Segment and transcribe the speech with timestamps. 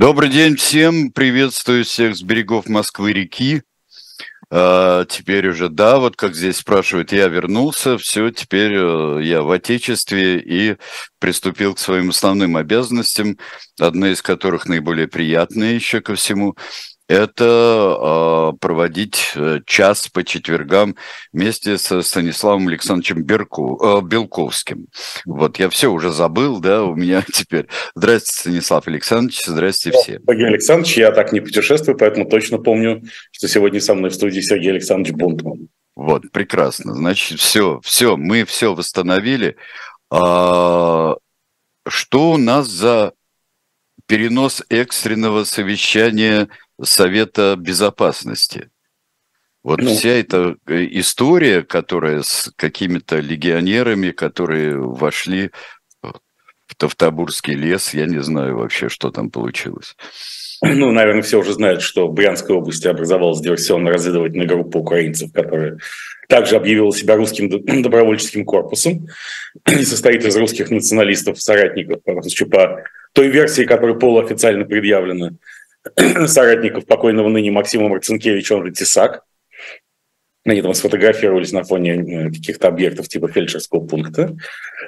[0.00, 3.64] Добрый день всем, приветствую всех с берегов Москвы-реки.
[4.50, 9.50] А, теперь уже, да, вот как здесь спрашивают, я вернулся, все, теперь э, я в
[9.50, 10.78] Отечестве и
[11.18, 13.36] приступил к своим основным обязанностям,
[13.78, 16.56] одна из которых наиболее приятная еще ко всему–
[17.10, 19.34] это э, проводить
[19.66, 20.94] час по четвергам
[21.32, 24.86] вместе со Станиславом Александровичем Берку, э, Белковским.
[25.24, 27.66] Вот я все уже забыл, да, у меня теперь.
[27.96, 30.20] Здравствуйте, Станислав Александрович, здрасте все.
[30.24, 34.40] Сергей Александрович, я так не путешествую, поэтому точно помню, что сегодня со мной в студии
[34.40, 35.68] Сергей Александрович Бунтман.
[35.96, 36.94] Вот, прекрасно.
[36.94, 39.56] Значит, все, все, мы все восстановили.
[40.12, 41.16] А,
[41.88, 43.14] что у нас за
[44.06, 46.48] перенос экстренного совещания
[46.82, 48.70] Совета Безопасности.
[49.62, 55.50] Вот ну, вся эта э, история, которая с какими-то легионерами, которые вошли
[56.02, 59.96] в Тавтобурский лес, я не знаю вообще, что там получилось.
[60.62, 65.78] Ну, наверное, все уже знают, что в Брянской области образовалась диверсионно-разведывательная группа украинцев, которая
[66.28, 67.48] также объявила себя русским
[67.82, 69.08] добровольческим корпусом
[69.66, 75.32] и состоит из русских националистов, соратников, по той версии, которая полуофициально предъявлена
[76.26, 79.24] соратников покойного ныне Максима Марцинкевича, он же Тесак.
[80.44, 84.36] Они там сфотографировались на фоне э, каких-то объектов типа фельдшерского пункта.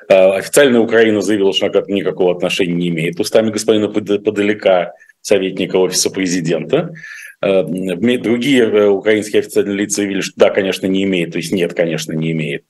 [0.08, 3.20] А, официальная Украина заявила, что она никакого отношения не имеет.
[3.20, 6.94] Устами господина Подалека, советника офиса президента.
[7.42, 11.74] Э, другие э, украинские официальные лица заявили, что да, конечно, не имеет, то есть нет,
[11.74, 12.64] конечно, не имеет.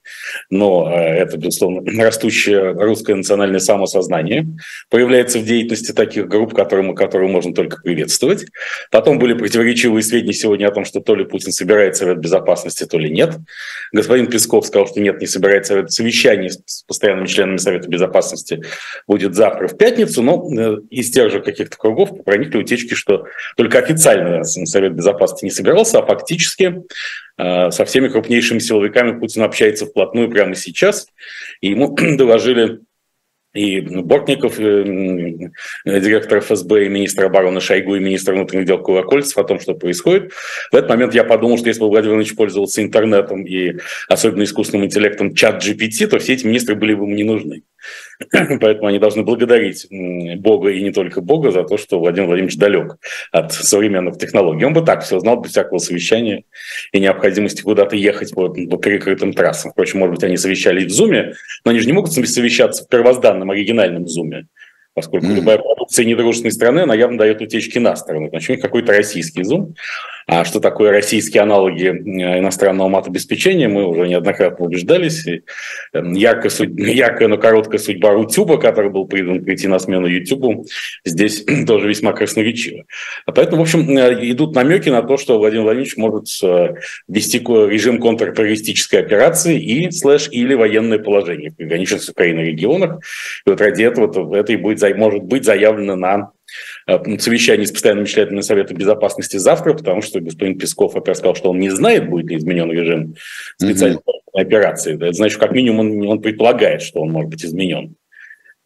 [0.48, 4.46] Но э, это, безусловно, растущее русское национальное самосознание
[4.88, 8.46] появляется в деятельности таких групп, которые, которые можно только приветствовать.
[8.90, 12.98] Потом были противоречивые сведения сегодня о том, что то ли Путин собирает Совет Безопасности, то
[12.98, 13.36] ли нет.
[13.92, 18.62] Господин Песков сказал, что нет, не собирается совещание с постоянными членами Совета Безопасности
[19.06, 24.42] будет завтра в пятницу, но из тех же каких-то кругов проникли утечки, что только официально
[24.66, 26.82] Совет Безопасности не собирался, а фактически
[27.38, 31.06] э, со всеми крупнейшими силовиками Путин общается вплотную прямо сейчас.
[31.60, 32.80] И ему доложили
[33.54, 34.62] и Бортников, и
[35.84, 39.74] э, директор ФСБ, и министр обороны Шойгу, и министр внутренних дел Колокольцев о том, что
[39.74, 40.32] происходит.
[40.70, 43.78] В этот момент я подумал, что если бы Владимир Владимирович пользовался интернетом и
[44.08, 47.62] особенно искусственным интеллектом чат GPT, то все эти министры были бы ему не нужны.
[48.60, 49.86] Поэтому они должны благодарить
[50.40, 52.96] Бога и не только Бога за то, что Владимир Владимирович далек
[53.30, 54.64] от современных технологий.
[54.64, 56.44] Он бы так все знал без всякого совещания
[56.92, 59.72] и необходимости куда-то ехать по, по перекрытым трассам.
[59.72, 61.34] Впрочем, может быть, они совещались в Зуме,
[61.64, 64.46] но они же не могут совещаться в первозданном оригинальном Зуме
[64.94, 65.36] поскольку mm-hmm.
[65.36, 68.28] любая продукция недружественной страны, она явно дает утечки на сторону.
[68.28, 69.74] Значит, у них какой-то российский зум.
[70.26, 75.26] А что такое российские аналоги иностранного мат-обеспечения, мы уже неоднократно убеждались.
[75.92, 76.70] Эм, яркая, судь...
[76.76, 80.66] яркая, но короткая судьба Рутюба, который был призван прийти на смену Ютубу,
[81.04, 82.84] здесь тоже весьма красноречива.
[83.26, 86.74] А поэтому, в общем, э, идут намеки на то, что Владимир Владимирович может э,
[87.08, 93.00] вести режим контртеррористической операции и слэш или военное положение в приграничных с Украиной регионах.
[93.46, 96.30] И вот ради этого это и будет, может быть заявлено на
[96.86, 101.58] совещании с постоянными членами Совета Безопасности завтра, потому что господин Песков, во сказал, что он
[101.58, 103.14] не знает, будет ли изменен режим
[103.56, 104.40] специальной mm-hmm.
[104.40, 104.94] операции.
[104.94, 107.94] Это значит, как минимум он, он предполагает, что он может быть изменен.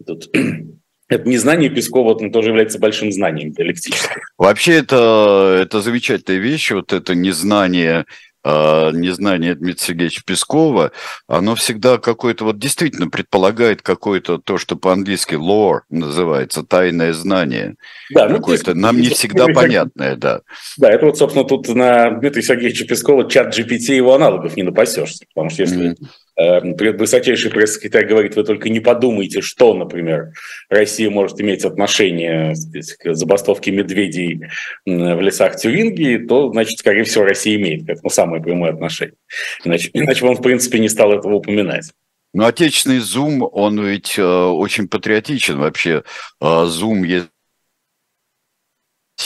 [0.07, 0.31] Тут
[1.09, 4.21] это незнание Пескова он тоже является большим знанием диалектическим.
[4.39, 8.07] Вообще это, это замечательная вещь, вот это незнание
[8.47, 10.93] незнание Дмитрия Сергеевича Пескова,
[11.27, 17.77] оно всегда какое-то, вот действительно предполагает какое-то то, что по-английски lore называется, тайное знание.
[18.15, 20.41] Да, ну, какое-то ну, нам не всегда понятное, да.
[20.77, 25.25] Да, это вот, собственно, тут на Дмитрия Сергеевича Пескова чат GPT его аналогов не напасешься,
[25.35, 26.07] потому что если mm-hmm
[26.39, 30.33] Эм, высочайший пресс-секретарь говорит, вы только не подумайте, что, например,
[30.69, 34.43] Россия может иметь отношение сказать, к забастовке медведей
[34.85, 39.17] в лесах Тюрингии, то, значит, скорее всего, Россия имеет к этому самое прямое отношение.
[39.65, 41.91] Иначе, иначе он, в принципе, не стал этого упоминать.
[42.35, 46.03] Но отечественный Zoom, он ведь э, очень патриотичен вообще.
[46.43, 47.29] Э, Zoom есть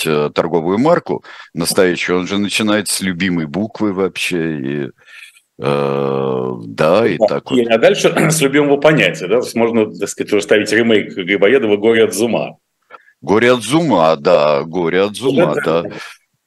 [0.05, 4.91] э, торговую марку настоящую, он же начинает с любимой буквы вообще, и
[5.61, 7.67] да, и да, так вот.
[7.69, 12.15] А дальше с любимого понятия, да, можно, так сказать, уже ставить ремейк Грибоедова «Горе от
[12.15, 12.57] зума».
[13.21, 15.85] «Горе от зума», да, «Горе от зума», да.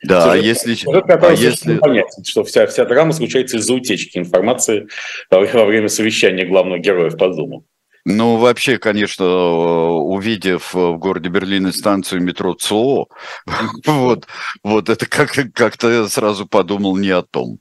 [0.03, 0.75] Да, а если...
[0.85, 1.77] а если...
[1.77, 4.87] Понятен, что вся, вся драма случается из-за утечки информации
[5.29, 7.65] во время совещания главного героя по Зуму.
[8.05, 13.07] Ну, вообще, конечно, увидев в городе Берлине станцию метро ЦО,
[13.85, 14.27] вот,
[14.61, 15.75] вот это как-то как
[16.09, 17.59] сразу подумал не о том.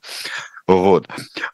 [0.67, 1.07] Вот.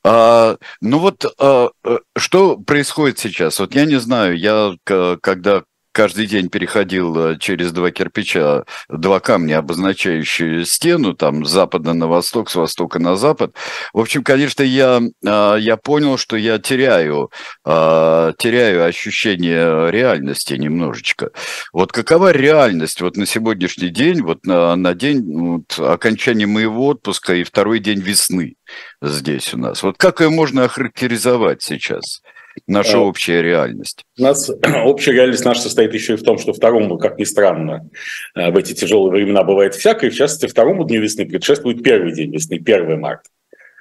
[0.04, 3.60] А, ну вот, а, э, что происходит сейчас?
[3.60, 9.60] Вот я не знаю, я когда каждый день переходил э, через два кирпича, два камня,
[9.60, 13.56] обозначающие стену, там, с запада на восток, с востока на запад.
[13.94, 17.32] В общем, конечно, я, э, я понял, что я теряю,
[17.66, 21.32] э, теряю ощущение реальности немножечко.
[21.74, 27.36] Вот какова реальность вот на сегодняшний день, вот на, на день вот, окончания моего отпуска
[27.36, 28.56] и второй день весны
[29.02, 29.84] здесь у нас?
[29.84, 32.22] Вот как ее можно охарактеризовать сейчас?
[32.68, 34.06] Наша а, общая реальность?
[34.18, 34.50] У нас
[34.86, 37.90] общая реальность наша состоит еще и в том, что второму, как ни странно,
[38.36, 40.10] э, в эти тяжелые времена бывает всякое.
[40.10, 43.30] В частности, второму дню весны предшествует первый день весны, 1 марта.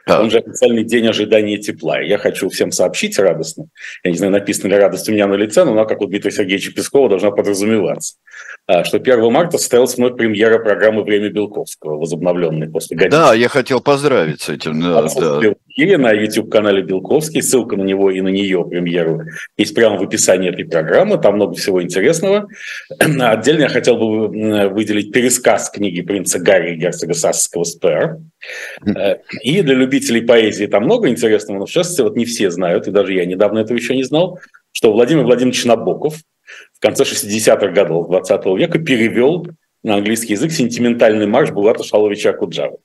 [0.08, 0.22] Да.
[0.22, 2.00] Он же официальный день ожидания тепла.
[2.00, 3.66] И я хочу всем сообщить радостно.
[4.02, 6.30] Я не знаю, написано ли радость у меня на лице, но она, как у Дмитрия
[6.30, 8.14] Сергеевича Пескова, должна подразумеваться.
[8.70, 13.12] А, что 1 марта состоялась вновь премьера программы «Время Белковского», возобновленной после годины.
[13.12, 14.78] Да, я хотел поздравить с этим.
[14.82, 15.54] Да, да.
[15.68, 17.40] Эфире на YouTube-канале Белковский.
[17.40, 19.22] Ссылка на него и на нее премьеру
[19.56, 21.16] есть прямо в описании этой программы.
[21.16, 22.46] Там много всего интересного.
[22.98, 28.18] Отдельно я хотел бы выделить пересказ книги принца Гарри герцога Сассского «Спэр».
[28.84, 32.86] Э, и для любителей поэзии там много интересного, но в частности вот не все знают,
[32.86, 34.40] и даже я недавно этого еще не знал,
[34.72, 36.16] что Владимир Владимирович Набоков
[36.78, 39.46] в конце 60-х годов 20 века перевел
[39.82, 42.78] на английский язык сентиментальный марш Булата Шаловича Куджава.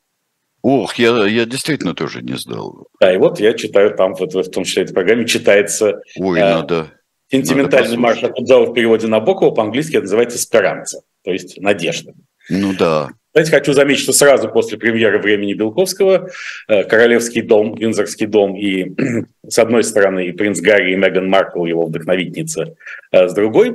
[0.63, 2.87] Ох, я, я действительно тоже не знал.
[2.99, 6.41] Да, и вот я читаю там, вот, в том числе этой программе, читается Ой, э,
[6.41, 6.91] надо,
[7.29, 12.13] сентиментальный надо марш Акуджава в переводе Набокова, по-английски это называется «Эсперанца», то есть «надежда».
[12.49, 13.09] Ну да.
[13.33, 16.29] Кстати, хочу заметить, что сразу после премьеры «Времени Белковского»
[16.67, 18.93] э, Королевский дом, Винзорский дом и,
[19.47, 22.75] с одной стороны, и принц Гарри и Меган Маркл, его вдохновительница,
[23.11, 23.73] э, с другой.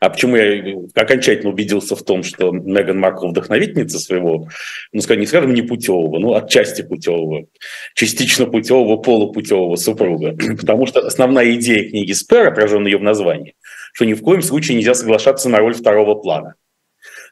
[0.00, 4.48] А почему я окончательно убедился в том, что Меган Маркл вдохновительница своего,
[4.92, 7.46] ну, скажем, не скажем, не путевого, ну, отчасти путевого,
[7.94, 10.36] частично путевого, полупутевого супруга.
[10.60, 13.54] Потому что основная идея книги Спер, отраженная ее в названии,
[13.94, 16.54] что ни в коем случае нельзя соглашаться на роль второго плана–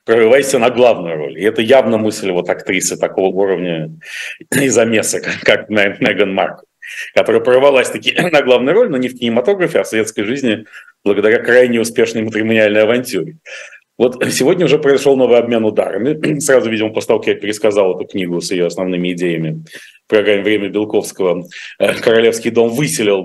[0.05, 1.39] прорывайся на главную роль.
[1.39, 3.91] И это явно мысль вот актрисы такого уровня
[4.51, 6.65] и замеса, как, Меган Маркл,
[7.15, 10.67] которая прорвалась таки на главную роль, но не в кинематографе, а в светской жизни
[11.05, 13.39] благодаря крайне успешной матримониальной авантюре.
[13.97, 16.39] Вот сегодня уже произошел новый обмен ударами.
[16.41, 19.65] Сразу, видимо, после того, как я пересказал эту книгу с ее основными идеями
[20.07, 21.47] в программе «Время Белковского»,
[21.79, 23.25] э, Королевский дом выселил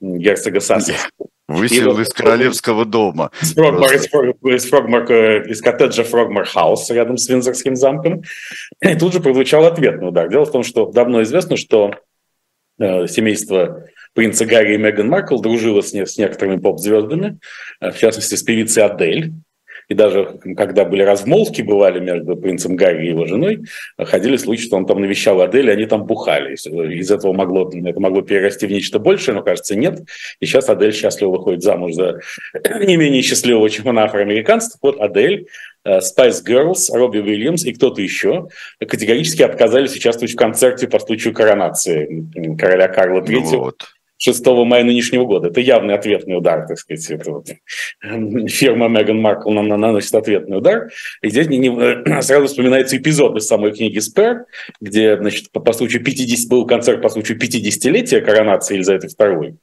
[0.00, 3.30] герцога Сассекского Выселил из королевского дома.
[3.40, 5.12] Из, Фрогмар, из, из, Фрогмар,
[5.48, 8.22] из коттеджа Фрогмар Хаус рядом с Винзорским замком.
[8.80, 10.28] И тут же прозвучал ответный удар.
[10.28, 11.94] Дело в том, что давно известно, что
[12.78, 13.84] э, семейство
[14.14, 17.38] принца Гарри и Меган Маркл дружило с, не, с некоторыми поп-звездами,
[17.80, 19.32] э, в частности, с певицей Адель
[19.92, 23.64] и даже когда были размолвки, бывали между принцем Гарри и его женой,
[23.98, 26.54] ходили слухи, что он там навещал Адель, и они там бухали.
[26.54, 30.00] Из этого могло, это могло перерасти в нечто большее, но, кажется, нет.
[30.40, 32.20] И сейчас Адель счастливо выходит замуж за
[32.80, 34.78] не менее счастливого, чем она афроамериканца.
[34.80, 35.48] Вот Адель,
[35.84, 38.48] э, Spice Girls, Робби Уильямс и кто-то еще
[38.78, 43.40] категорически отказались участвовать в концерте по случаю коронации короля Карла III.
[43.42, 43.82] Ну вот.
[44.24, 45.48] 6 мая нынешнего года.
[45.48, 47.10] Это явный ответный удар, так сказать.
[47.10, 47.48] Это вот.
[48.50, 50.90] Фирма Меган Маркл наносит ответный удар.
[51.22, 54.44] И здесь не, не, сразу вспоминается эпизод из самой книги «Спер»,
[54.80, 59.56] где значит, по, по случаю 50, был концерт по случаю 50-летия коронации Елизаветы II.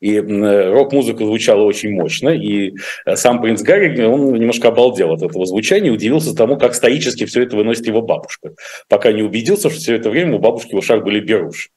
[0.00, 2.74] И рок-музыка звучала очень мощно, и
[3.06, 7.44] э, сам принц Гарри, он немножко обалдел от этого звучания, удивился тому, как стоически все
[7.44, 8.50] это выносит его бабушка,
[8.88, 11.68] пока не убедился, что все это время у бабушки в ушах были беруши.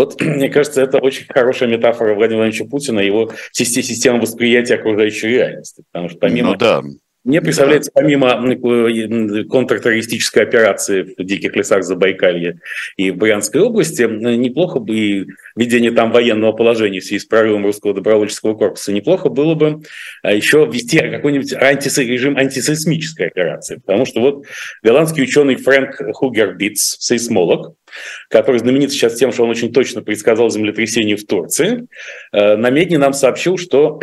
[0.00, 5.84] Вот, мне кажется, это очень хорошая метафора Владимира Владимировича Путина его системы восприятия окружающей реальности.
[5.92, 6.52] Потому что помимо...
[6.52, 6.82] Ну, да.
[7.22, 8.30] Мне представляется, помимо
[9.50, 12.58] контртеррористической операции в диких лесах Забайкалья
[12.96, 17.66] и в Брянской области, неплохо бы и введение там военного положения в связи с прорывом
[17.66, 19.82] русского добровольческого корпуса, неплохо было бы
[20.22, 21.98] а, еще ввести какой-нибудь антис...
[21.98, 23.76] режим антисейсмической операции.
[23.84, 24.46] Потому что вот
[24.82, 27.74] голландский ученый Фрэнк Хугербитц, сейсмолог,
[28.30, 31.86] который знаменит сейчас тем, что он очень точно предсказал землетрясение в Турции,
[32.32, 34.00] э, на Медне нам сообщил, что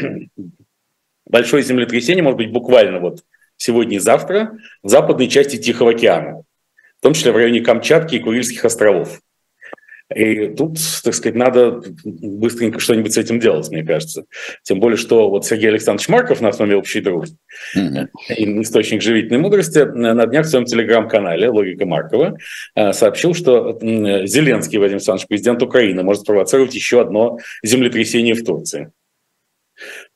[1.28, 3.24] большое землетрясение может быть буквально вот
[3.58, 6.44] сегодня и завтра в западной части Тихого океана,
[7.00, 9.20] в том числе в районе Камчатки и Курильских островов.
[10.16, 14.24] И тут, так сказать, надо быстренько что-нибудь с этим делать, мне кажется.
[14.64, 17.36] Тем более, что вот Сергей Александрович Марков на основе общей дружбы,
[17.76, 18.62] mm-hmm.
[18.62, 22.38] источник живительной мудрости, на днях в своем телеграм-канале «Логика Маркова»
[22.76, 28.92] э, сообщил, что Зеленский Владимир Александрович, президент Украины, может спровоцировать еще одно землетрясение в Турции.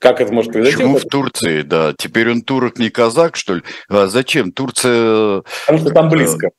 [0.02, 0.78] Как это может произойти?
[0.78, 1.94] Почему в Турции, да?
[1.96, 3.62] Теперь он турок не казак, что ли?
[3.88, 4.52] А зачем?
[4.52, 5.44] Турция...
[5.68, 6.50] Потому что там близко.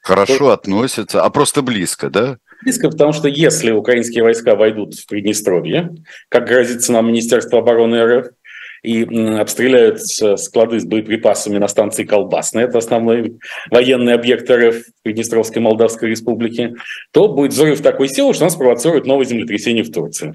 [0.00, 0.52] Хорошо Tur...
[0.54, 2.38] относится, а просто близко, да?
[2.62, 5.90] Близко, потому что если украинские войска войдут в Приднестровье,
[6.30, 8.28] как грозится нам Министерство обороны РФ,
[8.82, 9.02] и
[9.38, 13.38] обстреляют склады с боеприпасами на станции Колбасная, это основной
[13.70, 16.72] военный объект РФ Приднестровской Молдавской Республике,
[17.12, 20.34] то будет взрыв такой силы, что нас спровоцирует новое землетрясение в Турции.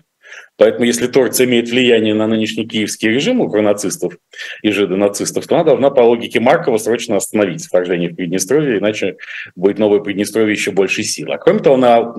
[0.58, 4.18] Поэтому если Турция имеет влияние на нынешний киевский режим у нацистов
[4.62, 9.18] и жидонацистов, то она должна по логике Маркова срочно остановить вторжение в Приднестровье, иначе
[9.56, 11.32] будет новое Приднестровье еще больше сил.
[11.32, 12.14] А кроме того, на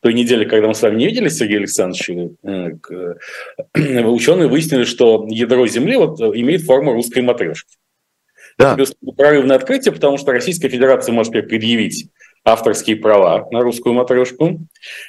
[0.00, 2.70] той неделе, когда мы с вами не виделись, Сергей Александрович, э,
[3.74, 7.76] э, ученые выяснили, что ядро Земли вот имеет форму русской матрешки.
[8.58, 8.76] Да.
[8.78, 12.10] Это прорывное открытие, потому что Российская Федерация может предъявить
[12.44, 14.60] авторские права на русскую матрешку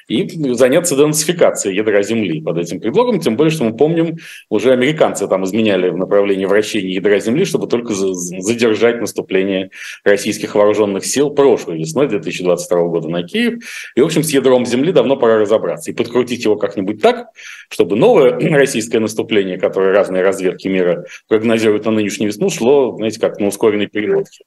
[0.08, 4.18] и заняться денацификацией ядра Земли под этим предлогом, тем более, что мы помним,
[4.50, 9.72] уже американцы там изменяли в направлении вращения ядра Земли, чтобы только задержать наступление
[10.04, 13.63] российских вооруженных сил прошлой весной 2022 года на Киев.
[13.96, 17.28] И, в общем, с ядром Земли давно пора разобраться и подкрутить его как-нибудь так,
[17.70, 23.40] чтобы новое российское наступление, которое разные разведки мира прогнозируют на нынешнюю весну, шло, знаете, как
[23.40, 24.44] на ускоренной переводке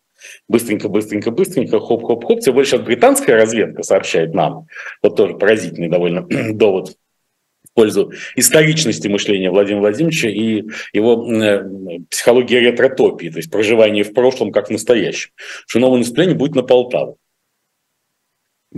[0.49, 2.41] быстренько, быстренько, быстренько, хоп-хоп-хоп.
[2.41, 4.67] Тем больше британская разведка сообщает нам,
[5.03, 6.97] вот тоже поразительный довольно довод
[7.65, 11.69] в пользу историчности мышления Владимира Владимировича и его э,
[12.11, 15.31] психологии ретротопии, то есть проживание в прошлом как в настоящем.
[15.67, 17.19] Что новое наступление будет на Полтаву.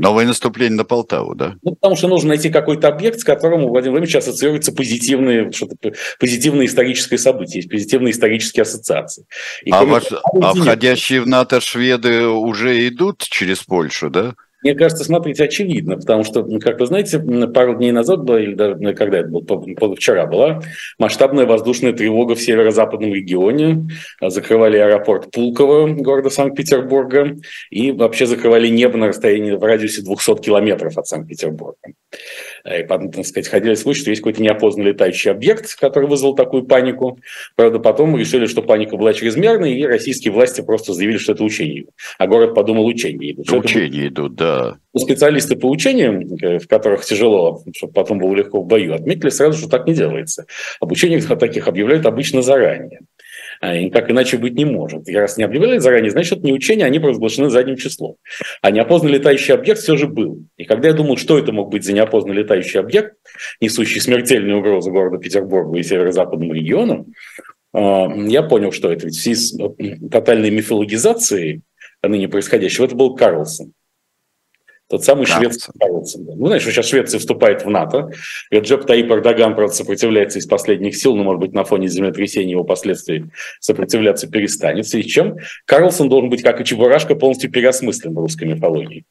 [0.01, 1.57] Новое наступление на Полтаву, да?
[1.63, 5.93] Ну, потому что нужно найти какой-то объект, с которым у Владимира Владимировича ассоциируются позитивные, что-то,
[6.19, 9.27] позитивное историческое событие, есть позитивные исторические ассоциации.
[9.65, 14.35] И а, ваш, а входящие в НАТО шведы уже идут через Польшу, да?
[14.63, 18.77] Мне кажется, смотрите, очевидно, потому что, как вы знаете, пару дней назад была, или даже
[18.77, 20.61] ну, когда это было, вчера была
[20.99, 23.89] масштабная воздушная тревога в северо-западном регионе.
[24.21, 27.37] Закрывали аэропорт Пулково города Санкт-Петербурга
[27.71, 31.77] и вообще закрывали небо на расстоянии в радиусе 200 километров от Санкт-Петербурга.
[32.69, 37.21] И, так сказать, ходили слухи, что есть какой-то неопознанный летающий объект, который вызвал такую панику.
[37.55, 41.87] Правда, потом решили, что паника была чрезмерной, и российские власти просто заявили, что это учение.
[42.19, 43.53] А город подумал, учение идут.
[43.53, 44.79] Учения идут, да да.
[44.97, 49.69] Специалисты по учениям, в которых тяжело, чтобы потом было легко в бою, отметили сразу, что
[49.69, 50.47] так не делается.
[50.81, 53.01] Обучение таких объявляют обычно заранее.
[53.61, 55.09] А, и как иначе быть не может.
[55.09, 58.17] И раз не объявляли заранее, значит, не учение, они провозглашены задним числом.
[58.63, 60.45] А неопознанный летающий объект все же был.
[60.57, 63.15] И когда я думал, что это мог быть за неопознанный летающий объект,
[63.61, 67.07] несущий смертельную угрозу города Петербургу и северо-западному региону,
[67.73, 69.59] а, я понял, что это ведь в связи с
[70.11, 71.63] тотальной мифологизацией
[72.03, 73.73] ныне происходящего, это был Карлсон.
[74.89, 75.39] Тот самый да.
[75.39, 76.25] шведский Карлсон.
[76.25, 78.11] Ну, знаешь, сейчас Швеция вступает в НАТО.
[78.51, 82.65] Реджеп Таип Эрдоган, правда, сопротивляется из последних сил, но, может быть, на фоне землетрясения его
[82.65, 83.27] последствий
[83.61, 84.87] сопротивляться перестанет.
[84.87, 89.05] В связи с чем Карлсон должен быть, как и Чебурашка, полностью переосмыслен в русской мифологии.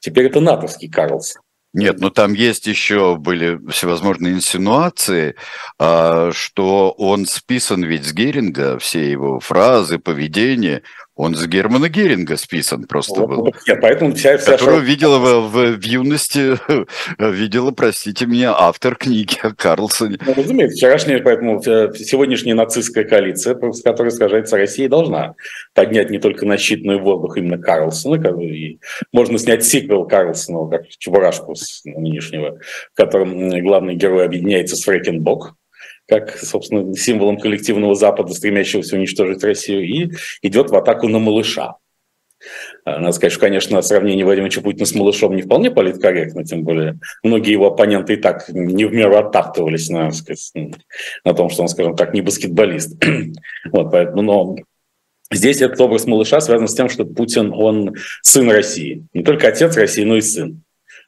[0.00, 1.42] Теперь это натовский Карлсон.
[1.74, 5.34] Нет, но там есть еще были всевозможные инсинуации,
[5.76, 10.84] а, что он списан ведь с Геринга, все его фразы, поведение,
[11.16, 13.54] он с Германа Геринга списан просто вот, был.
[13.68, 14.84] Нет, поэтому вся, вся которого шоу...
[14.84, 16.58] видела в, в, в юности,
[17.18, 20.18] видела, простите меня, автор книги о Карлсоне.
[20.26, 25.34] Ну, разумеется, вчерашняя, поэтому сегодняшняя нацистская коалиция, с которой сражается Россия, должна
[25.72, 28.78] поднять не только на щитный воздух именно Карлсона, и
[29.12, 32.58] можно снять сиквел Карлсона, как Чебурашку с нынешнего,
[32.92, 35.54] в котором главный герой объединяется с Фрекенбок,
[36.06, 40.10] как, собственно, символом коллективного Запада, стремящегося уничтожить Россию, и
[40.42, 41.76] идет в атаку на малыша.
[42.84, 46.98] А, надо сказать, что, конечно, сравнение Владимира Путина с малышом не вполне политкорректно, тем более
[47.22, 50.52] многие его оппоненты и так не в меру оттаптывались на, сказать,
[51.24, 53.02] на том, что он, скажем так, не баскетболист.
[53.72, 54.56] вот, поэтому, но
[55.32, 59.06] здесь этот образ малыша связан с тем, что Путин, он сын России.
[59.14, 60.63] Не только отец России, но и сын.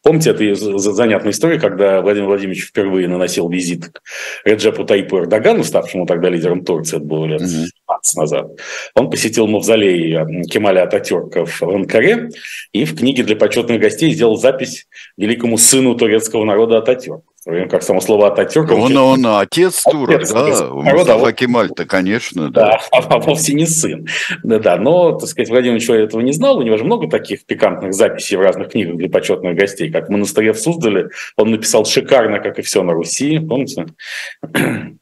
[0.07, 4.03] Помните эту занятную историю, когда Владимир Владимирович впервые наносил визит к
[4.45, 8.53] Реджепу Тайпу Эрдогану, ставшему тогда лидером Турции, это было лет 15 назад.
[8.95, 12.29] Он посетил мавзолей Кемаля Ататюрка в Анкаре
[12.71, 14.87] и в книге для почетных гостей сделал запись
[15.17, 17.36] великому сыну турецкого народа Ататюрку
[17.71, 18.73] как само слово Ататюрк.
[18.73, 22.81] Он, он, он отец турок, отец, да, Мустафа Кемаль-то, конечно, да.
[22.93, 23.01] да.
[23.09, 24.07] А, вовсе не сын.
[24.43, 27.47] Да, да, но, так сказать, Владимир Ильич этого не знал, у него же много таких
[27.47, 31.85] пикантных записей в разных книгах для почетных гостей, как в монастыре в Суздале, он написал
[31.85, 33.87] шикарно, как и все на Руси, помните?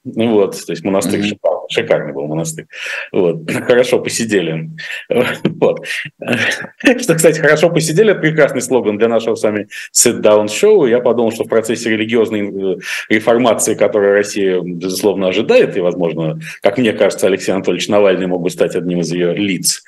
[0.05, 1.29] ну вот, то есть монастырь mm-hmm.
[1.29, 2.67] шикарный, шикарный был монастырь.
[3.13, 4.71] Вот, хорошо посидели.
[5.45, 5.87] вот.
[7.01, 10.87] Что, кстати, хорошо посидели, это прекрасный слоган для нашего с вами sit-down шоу.
[10.87, 12.77] Я подумал, что в процессе религиозной э,
[13.09, 18.51] реформации, которую Россия, безусловно, ожидает, и, возможно, как мне кажется, Алексей Анатольевич Навальный мог бы
[18.51, 19.83] стать одним из ее лиц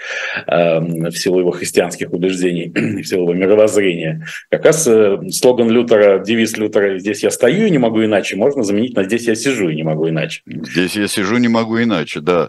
[0.47, 4.26] э, в силу его христианских убеждений, в силу его мировоззрения.
[4.50, 8.62] Как раз э, слоган Лютера, девиз Лютера «Здесь я стою и не могу иначе» можно
[8.62, 10.42] заменить на «Здесь я сижу и не могу иначе».
[10.47, 12.49] «Здесь я сижу, не могу могу иначе, да.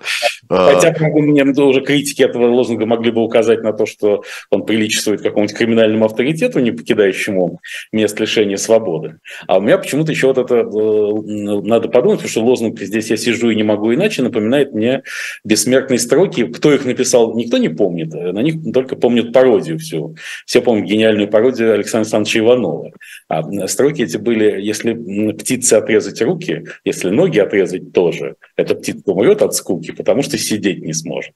[0.50, 5.58] Хотя, мне уже критики этого лозунга могли бы указать на то, что он приличествует какому-нибудь
[5.58, 7.60] криминальному авторитету, не покидающему
[7.92, 9.20] мест лишения свободы.
[9.48, 13.18] А у меня почему-то еще вот это э, надо подумать, потому что лозунг «здесь я
[13.18, 15.04] сижу и не могу иначе» напоминает мне
[15.44, 16.46] бессмертные строки.
[16.46, 18.14] Кто их написал, никто не помнит.
[18.14, 20.16] На них только помнят пародию всю.
[20.46, 22.92] Все помнят гениальную пародию Александра Александровича Иванова.
[23.30, 24.94] А строки эти были, если
[25.34, 30.82] птице отрезать руки, если ноги отрезать тоже, эта птица умрет от скуки, потому что сидеть
[30.82, 31.34] не сможет.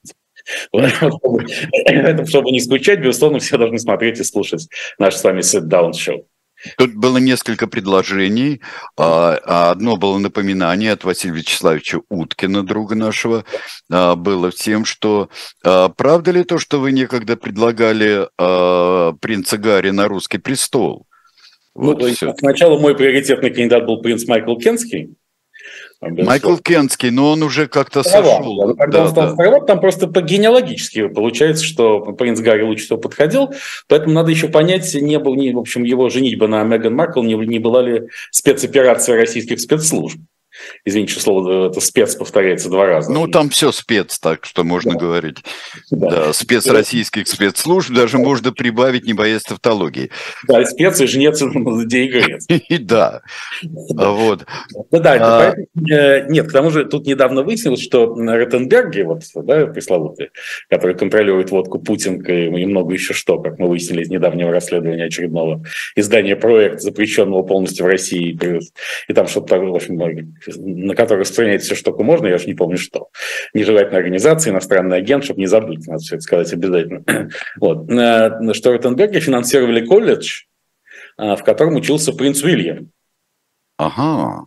[0.72, 4.68] Чтобы не скучать, безусловно, все должны смотреть и слушать
[4.98, 6.26] наш с вами sit-down шоу.
[6.78, 8.62] Тут было несколько предложений.
[8.96, 13.44] А, а одно было напоминание от Василия Вячеславовича Уткина, друга нашего,
[13.90, 15.28] а, было тем, что
[15.62, 18.28] правда ли то, что вы некогда предлагали
[19.18, 21.06] принца Гарри на русский престол?
[21.74, 25.16] Ну, вот сначала мой приоритетный кандидат был принц Майкл Кенский,
[26.00, 28.74] Майкл Кенский, но он уже как-то сошел.
[28.74, 29.60] Да, когда да, он стал да.
[29.60, 33.52] там просто по генеалогически получается, что принц Гарри лучше всего подходил,
[33.88, 37.34] поэтому надо еще понять, не был, не, в общем, его женитьба на Меган Маркл, не,
[37.34, 40.20] не была ли спецоперация российских спецслужб.
[40.84, 43.12] Извините, что слово это спец повторяется два раза.
[43.12, 44.98] Ну, там все спец, так что можно да.
[44.98, 45.44] говорить.
[45.90, 46.10] Да.
[46.10, 48.24] да, спец российских спецслужб, даже да.
[48.24, 50.10] можно прибавить, не боясь тавтологии.
[50.48, 52.46] Да, и спец, и жнец, и грец.
[52.82, 53.22] Да,
[53.94, 54.46] вот.
[54.90, 55.54] Да, да, а
[55.90, 60.30] э, нет, к тому же тут недавно выяснилось, что Ротенберги, вот, да, пресловутые,
[60.68, 65.64] которые контролируют водку Путинка и много еще что, как мы выяснили из недавнего расследования очередного
[65.96, 68.38] издания проект, запрещенного полностью в России,
[69.08, 69.96] и там что-то, в общем,
[70.46, 73.08] на который распространяется все, что только можно, я уж не помню что.
[73.54, 77.04] Нежелательная организация, иностранный агент, чтобы не забыть, надо все это сказать обязательно.
[77.60, 77.86] Вот.
[78.56, 80.42] Что Ротенберге финансировали колледж,
[81.16, 82.90] а, в котором учился принц Уильям.
[83.76, 84.46] Ага.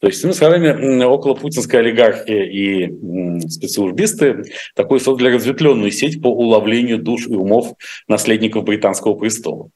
[0.00, 4.42] То есть, мы словами, около путинской олигархии и спецслужбисты
[4.74, 7.74] такой создали разветвленную сеть по уловлению душ и умов
[8.08, 9.70] наследников британского престола.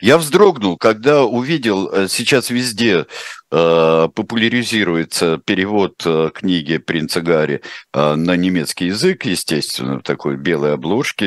[0.00, 3.06] Я вздрогнул, когда увидел, э, сейчас везде
[3.50, 7.62] э, популяризируется перевод э, книги принца Гарри
[7.92, 11.26] э, на немецкий язык, естественно, в такой белой обложке.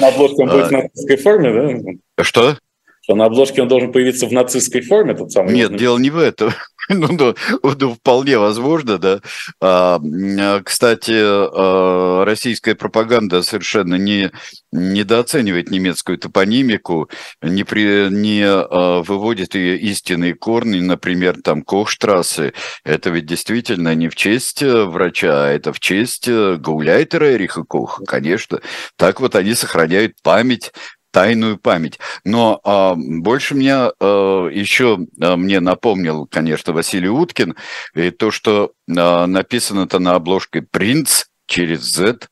[0.00, 2.24] На обложке он будет в нацистской форме, да?
[2.24, 2.56] Что?
[3.02, 5.52] Что на обложке он должен появиться в нацистской форме, тот самый.
[5.52, 6.52] Нет, дело не в этом.
[6.94, 9.20] Ну, ну, ну, вполне возможно, да.
[9.60, 14.30] А, а кстати, а, российская пропаганда совершенно не
[14.72, 17.08] недооценивает немецкую топонимику,
[17.42, 22.52] не, при, не а, выводит ее истинные корни, например, там Кохштрассе.
[22.84, 27.64] Это ведь действительно не в честь э, врача, а это в честь э, Гауляйтера Эриха
[27.64, 28.60] Коха, конечно.
[28.96, 30.72] Так вот они сохраняют память
[31.14, 32.00] тайную память.
[32.24, 37.54] Но а, больше меня а, еще а, мне напомнил, конечно, Василий Уткин,
[37.94, 42.26] и то, что а, написано-то на обложке «Принц» через «Z».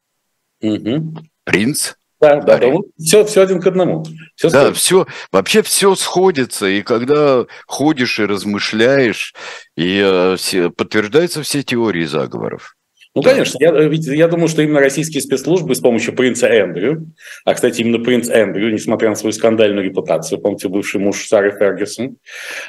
[0.62, 1.14] Угу.
[1.44, 1.92] «Принц».
[2.20, 2.72] Да, да, да.
[2.98, 4.04] Все, все один к одному.
[4.34, 4.80] Все да, сходится.
[4.80, 6.66] все, вообще все сходится.
[6.66, 9.34] И когда ходишь и размышляешь,
[9.76, 12.76] и э, все, подтверждаются все теории заговоров.
[13.14, 17.12] Ну, конечно, я, э, ведь я думаю, что именно российские спецслужбы с помощью принца Эндрю,
[17.44, 22.16] а, кстати, именно принц Эндрю, несмотря на свою скандальную репутацию, помните, бывший муж Сары Фергюсон,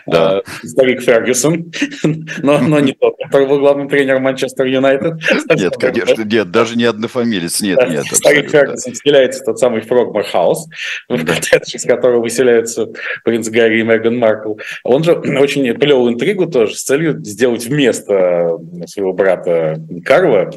[0.06, 0.39] да.
[0.39, 1.71] э, старик Фергюсон,
[2.43, 5.13] но, но не тот, который был главным тренером Манчестер Юнайтед.
[5.56, 8.06] Нет, конечно, нет, даже не однофамилец, нет, да, нет.
[8.12, 10.67] Старик Фергюсон вселяется тот самый Фрогмар Хаус,
[11.08, 12.89] в коттедж, из которого выселяются
[13.23, 14.56] принц Гарри и Меган Маркл.
[14.84, 20.52] Он же очень плевал интригу тоже с целью сделать вместо своего брата Карла Карла,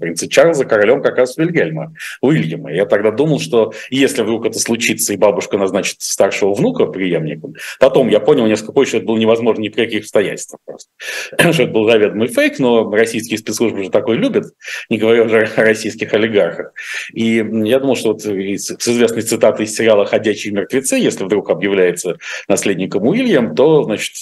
[0.00, 2.72] принца Чарльза, королем как раз Вильгельма, Уильяма.
[2.72, 8.08] Я тогда думал, что если вдруг это случится, и бабушка назначит старшего внука преемником, потом
[8.08, 10.90] я понял несколько позже, что это было невозможно ни при каких обстоятельствах просто.
[11.52, 14.46] что это был заведомый фейк, но российские спецслужбы же такое любят,
[14.88, 16.72] не говоря уже о российских олигархах.
[17.12, 22.18] И я думал, что вот с известной цитатой из сериала «Ходячие мертвецы», если вдруг объявляется
[22.48, 24.14] наследником Уильям, то, значит,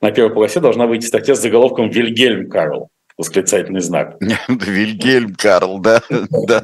[0.00, 4.16] на первой полосе должна выйти статья с заголовком «Вильгельм Карл» восклицательный знак.
[4.48, 6.02] Вильгельм Карл, да,
[6.46, 6.62] да.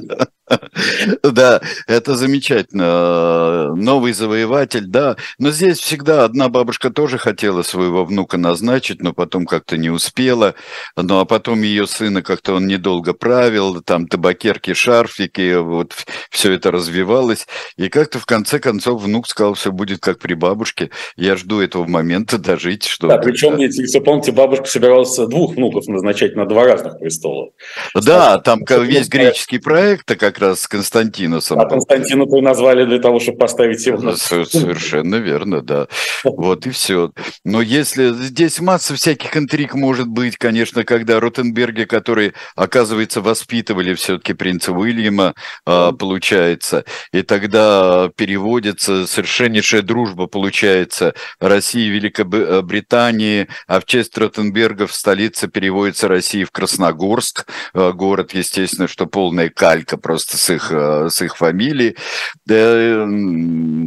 [1.22, 3.74] Да, это замечательно.
[3.74, 5.16] Новый завоеватель, да.
[5.38, 10.54] Но здесь всегда одна бабушка тоже хотела своего внука назначить, но потом как-то не успела.
[10.96, 15.94] Ну, а потом ее сына как-то он недолго правил, там табакерки, шарфики, вот
[16.30, 17.46] все это развивалось.
[17.76, 20.90] И как-то в конце концов внук сказал, все будет как при бабушке.
[21.16, 23.08] Я жду этого момента дожить, что...
[23.08, 27.50] Да, причем, если помните, бабушка собиралась двух внуков назначать на на два разных престола.
[27.94, 31.58] Да, там весь греческий проект как раз с Константиносом.
[31.58, 34.16] А Константина то назвали для того, чтобы поставить его на...
[34.16, 35.88] Совершенно верно, да.
[36.24, 37.12] Вот и все.
[37.44, 44.34] Но если здесь масса всяких интриг может быть, конечно, когда Ротенберги, которые, оказывается, воспитывали все-таки
[44.34, 45.34] принца Уильяма,
[45.66, 54.94] а, получается, и тогда переводится совершеннейшая дружба, получается, России и Великобритании, а в честь Ротенбергов
[54.94, 61.08] столица переводится России в Красногорск, а, город, естественно, что полная калька просто с их, а,
[61.08, 61.96] с их фамилией.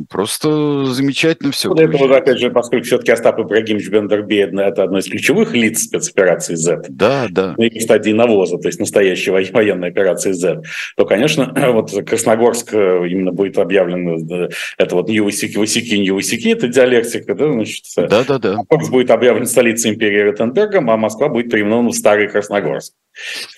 [0.09, 1.69] Просто замечательно все.
[1.69, 5.83] Вот это вот, опять же, поскольку все-таки Остап Ибрагимович Бендербейд– это одно из ключевых лиц
[5.83, 6.83] спецоперации Z.
[6.89, 7.55] Да, да.
[7.57, 10.61] Ну и стадии навоза, то есть настоящей военной операции Z,
[10.95, 16.67] то, конечно, вот Красногорск э, именно будет объявлен, э, это вот Нью-Васики, Васики, Нью-Васики, это
[16.67, 18.57] диалектика, да, значит, да, да, да.
[18.89, 22.93] будет объявлен столицей империи Ротенбергом, а Москва будет переименована в Старый Красногорск.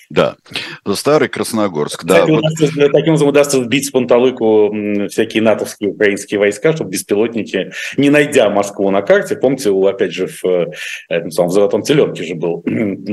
[0.09, 0.37] Да,
[0.93, 2.05] старый Красногорск.
[2.05, 2.39] Да, вот.
[2.39, 4.73] удастся, таким образом удастся сбить с панталыку
[5.09, 10.45] всякие натовские украинские войска, чтобы беспилотники, не найдя Москву на карте, помните, опять же, в,
[10.45, 10.67] э,
[11.09, 12.63] этом самом, в «Золотом теленке» же был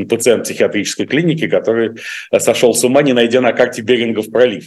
[0.09, 1.96] пациент психиатрической клиники, который
[2.38, 4.66] сошел с ума, не найдя на карте Берингов пролив.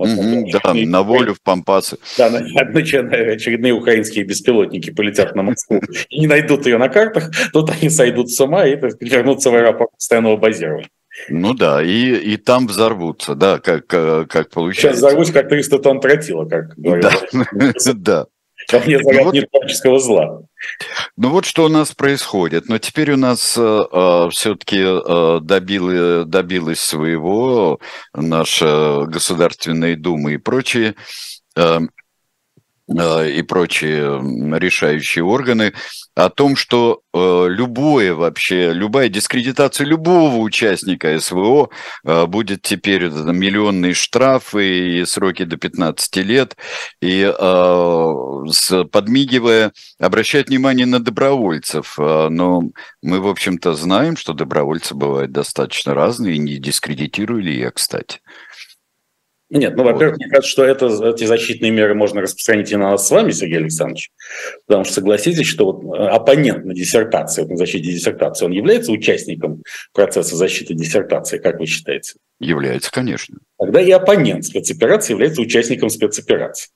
[0.00, 1.98] Mm-hmm, да, на волю в Пампасы.
[2.16, 7.90] Да, очередные украинские беспилотники полетят на Москву и не найдут ее на картах, тут они
[7.90, 10.88] сойдут с ума и вернутся в аэропорт постоянного базирования.
[11.28, 14.80] Ну да, и, и там взорвутся, да, как, как получается.
[14.80, 17.24] Сейчас взорвусь, как 300 тонн тротила, как говорят.
[17.32, 18.26] Да, да.
[18.68, 19.42] Вполне ну,
[19.84, 20.40] вот, зла.
[21.16, 22.68] Ну вот что у нас происходит.
[22.68, 27.80] Но теперь у нас э, э все-таки э, добили, добилась своего
[28.14, 30.92] наша Государственная Дума и прочие э,
[31.56, 31.80] Э,
[32.92, 35.72] и прочие решающие органы
[36.14, 41.70] о том, что э, любое вообще, любая дискредитация любого участника СВО
[42.04, 46.56] э, будет теперь миллионные штрафы и сроки до 15 лет,
[47.00, 47.32] и
[48.92, 51.96] подмигивая, обращать внимание на добровольцев.
[51.98, 52.62] Но
[53.02, 58.20] мы, в общем-то, знаем, что добровольцы бывают достаточно разные, и не дискредитировали я, кстати.
[59.54, 63.06] Нет, ну, во-первых, мне кажется, что это, эти защитные меры можно распространить и на нас
[63.06, 64.10] с вами, Сергей Александрович,
[64.66, 69.62] потому что согласитесь, что вот э, оппонент на диссертации, на защите диссертации, он является участником
[69.92, 72.14] процесса защиты диссертации, как вы считаете?
[72.40, 73.36] Является, конечно.
[73.58, 76.70] Тогда и оппонент спецоперации является участником спецоперации.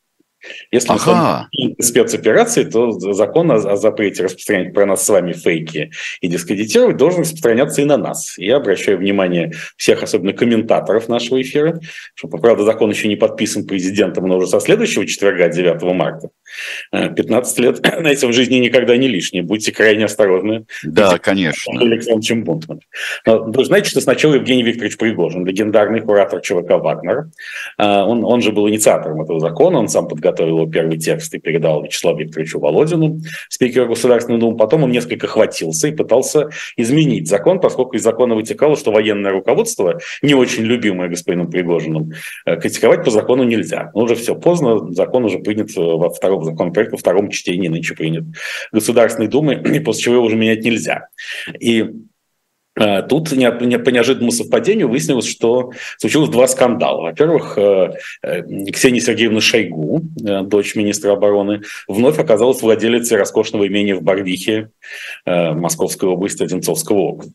[0.70, 1.49] Если ага.
[1.81, 7.83] спецоперации, то закон о, запрете распространять про нас с вами фейки и дискредитировать должен распространяться
[7.83, 8.37] и на нас.
[8.38, 11.81] Я обращаю внимание всех, особенно комментаторов нашего эфира,
[12.14, 16.29] что, правда, закон еще не подписан президентом, но уже со следующего четверга, 9 марта.
[16.92, 19.42] 15 э, лет, знаете, в жизни никогда не лишние.
[19.42, 20.66] Будьте крайне осторожны.
[20.85, 21.81] Да, конечно.
[21.81, 22.81] Александровичем Бунтман.
[23.25, 27.31] Вы знаете, что сначала Евгений Викторович Пригожин, легендарный куратор ЧВК «Вагнер»,
[27.79, 31.32] э, он, он же был инициатором этого закона, он сам подготовил подготовил его первый текст
[31.34, 34.56] и передал Вячеславу Викторовичу Володину, спикеру Государственной Думы.
[34.56, 40.00] Потом он несколько хватился и пытался изменить закон, поскольку из закона вытекало, что военное руководство,
[40.22, 42.12] не очень любимое господином Пригожиным,
[42.44, 43.90] э, критиковать по закону нельзя.
[43.94, 47.94] Но уже все поздно, закон уже принят э, во втором законопроекте, во втором чтении нынче
[47.94, 48.24] принят
[48.72, 51.08] Государственной Думы, и после чего его уже менять нельзя.
[51.60, 51.84] И
[52.76, 53.34] тут по
[53.90, 57.02] неожиданному совпадению выяснилось, что случилось два скандала.
[57.02, 60.02] Во-первых, э, э, Ксения Сергеевна Шойгу,
[60.42, 64.70] дочь министра обороны, вновь оказалась владелицей роскошного имения в Барвихе,
[65.24, 67.32] Московской области, Одинцовского округа.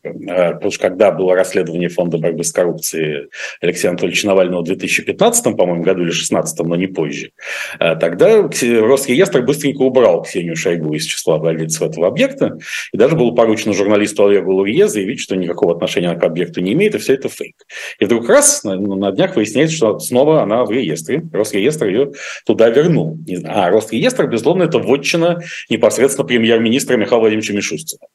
[0.54, 3.28] Потому что когда было расследование Фонда борьбы с коррупцией
[3.60, 7.32] Алексея Анатольевича Навального в 2015, по-моему, году или 2016, но не позже,
[7.78, 12.58] тогда Росреестр быстренько убрал Ксению Шойгу из числа владельцев этого объекта,
[12.92, 16.74] и даже было поручено журналисту Олегу Лурье заявить, что что никакого отношения к объекту не
[16.74, 17.56] имеет, и все это фейк.
[17.98, 21.22] И вдруг раз на, на днях выясняется, что снова она в реестре.
[21.32, 22.12] Росреестр ее
[22.44, 23.18] туда вернул.
[23.46, 25.40] А Росреестр, безусловно, это вотчина
[25.70, 28.06] непосредственно премьер-министра Михаила Владимировича Мишустина.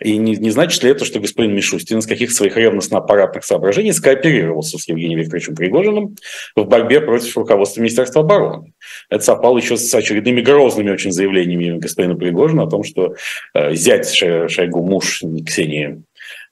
[0.00, 4.78] И не, не значит ли это, что господин Мишустин из каких-то своих ревностно-аппаратных соображений скооперировался
[4.78, 6.16] с Евгением Викторовичем Пригожиным
[6.56, 8.72] в борьбе против руководства Министерства обороны?
[9.10, 13.14] Это совпало еще с очередными грозными очень заявлениями господина Пригожина о том, что
[13.54, 16.02] э, зять Шойгу, муж Ксении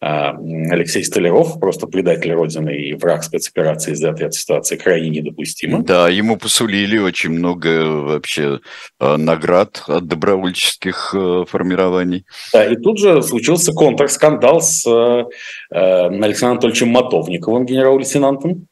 [0.01, 5.83] Алексей Столяров, просто предатель Родины и враг спецоперации из этой ситуации крайне недопустимо.
[5.83, 8.61] Да, ему посулили очень много вообще
[8.99, 12.25] а, наград от добровольческих э, формирований.
[12.53, 15.25] Да, и тут же случился контрскандал с э,
[15.71, 18.69] Александром Анатольевичем Мотовниковым, генерал-лейтенантом.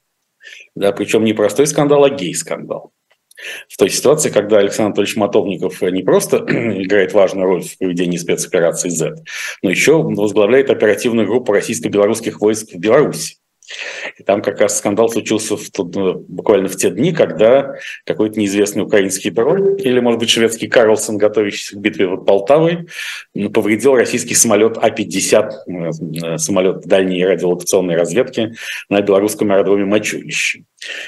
[0.74, 2.92] Да, причем не простой скандал, а гей-скандал.
[3.68, 8.88] В той ситуации, когда Александр Анатольевич Матовников не просто играет важную роль в проведении спецоперации
[8.88, 9.16] Z,
[9.62, 13.37] но еще возглавляет оперативную группу российско-белорусских войск в Беларуси.
[14.18, 18.82] И там как раз скандал случился в, ну, буквально в те дни, когда какой-то неизвестный
[18.82, 22.86] украинский дрон, или, может быть, шведский Карлсон, готовящийся к битве под Полтавой,
[23.52, 28.54] повредил российский самолет А-50, э, самолет дальней радиолокационной разведки
[28.88, 30.64] на белорусском аэродроме Мачулище.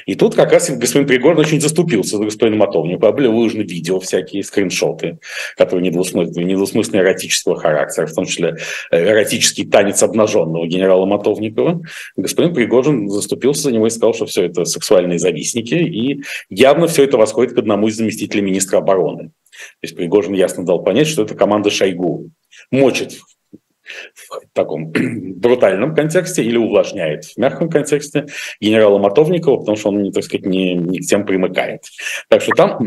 [0.06, 3.12] И тут как раз господин Пригорин очень заступился за господина Матовникова.
[3.12, 5.18] Были выложены видео всякие, скриншоты,
[5.56, 8.56] которые недвусмысленные, недвусмысленные эротического характера, в том числе
[8.90, 11.82] э, эротический танец обнаженного генерала Матовникова.
[12.16, 17.04] Господин Пригожин заступился за него и сказал, что все это сексуальные завистники, и явно все
[17.04, 19.28] это восходит к одному из заместителей министра обороны.
[19.28, 22.30] То есть Пригожин ясно дал понять, что это команда Шойгу
[22.70, 23.18] мочит
[24.14, 28.26] в таком брутальном контексте или увлажняет в мягком контексте
[28.60, 31.82] генерала Матовникова, потому что он, так сказать, не, не к тем примыкает.
[32.28, 32.78] Так что там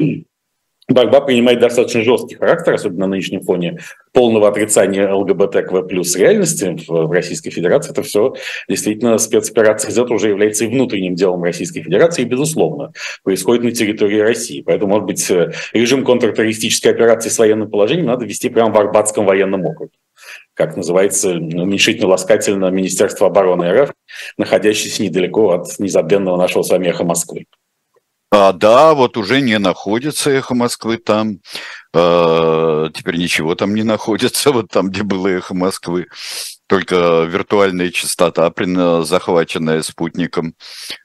[0.89, 3.80] борьба принимает достаточно жесткий характер, особенно на нынешнем фоне
[4.12, 7.91] полного отрицания ЛГБТКВ плюс реальности в Российской Федерации.
[7.91, 8.34] Это все
[8.67, 12.91] действительно спецоперация Z уже является и внутренним делом Российской Федерации, и, безусловно,
[13.24, 14.62] происходит на территории России.
[14.62, 15.32] Поэтому, может быть,
[15.74, 19.91] режим контртеррористической операции с военным положением надо вести прямо в Арбатском военном округе
[20.54, 23.93] как называется уменьшительно-ласкательно Министерство обороны РФ,
[24.38, 27.46] находящееся недалеко от незабвенного нашего с вами эхо Москвы.
[28.36, 31.38] А, да, вот уже не находится эхо Москвы там.
[31.93, 36.08] А, теперь ничего там не находится, вот там, где было эхо Москвы
[36.67, 38.52] только виртуальная частота,
[39.04, 40.56] захваченная спутником.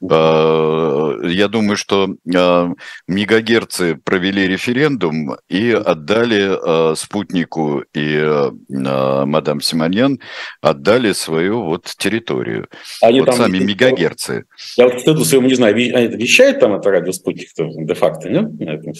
[0.09, 2.69] А, я думаю, что а,
[3.07, 10.19] мегагерцы провели референдум и отдали а, спутнику и мадам Симоньян
[10.61, 12.67] отдали свою вот территорию.
[13.01, 14.45] Они вот там сами мегагерцы.
[14.77, 18.45] Я вот стыду своему не знаю, они вещают там это радиоспутник де-факто, нет?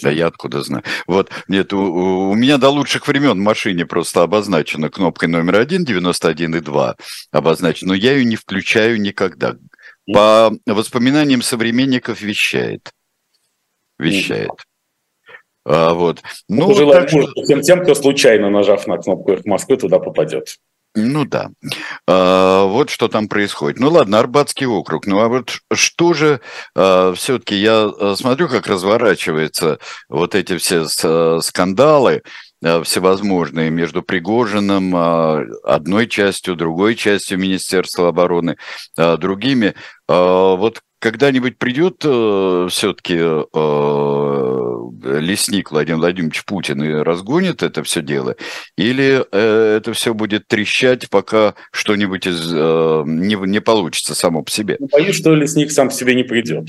[0.02, 0.84] Да я откуда знаю.
[1.06, 5.84] Вот, нет, у, у меня до лучших времен в машине просто обозначена кнопкой номер один,
[5.84, 6.96] 91 и 2
[7.32, 9.56] обозначена, но я ее не включаю никогда.
[10.12, 12.90] По воспоминаниям современников вещает.
[13.98, 14.50] Вещает.
[15.64, 16.22] А, вот.
[16.48, 17.42] Ну, ну желаю так что...
[17.42, 20.56] всем тем, кто случайно, нажав на кнопку «Их Москвы», туда попадет.
[20.96, 21.50] Ну да.
[22.08, 23.78] А, вот что там происходит.
[23.78, 25.06] Ну ладно, Арбатский округ.
[25.06, 26.40] Ну а вот что же
[26.74, 32.22] а, все-таки я а, смотрю, как разворачиваются вот эти все а, скандалы.
[32.62, 38.58] Э, всевозможные между Пригожиным, а, одной частью, другой частью Министерства обороны,
[38.98, 39.74] а, другими.
[40.06, 43.44] А, вот когда-нибудь придет э, все-таки э,
[45.20, 48.36] лесник Владимир Владимирович Путин и разгонит это все дело?
[48.76, 54.76] Или это все будет трещать, пока что-нибудь из, не, не получится само по себе?
[54.78, 56.68] Ну, боюсь, что лесник сам по себе не придет.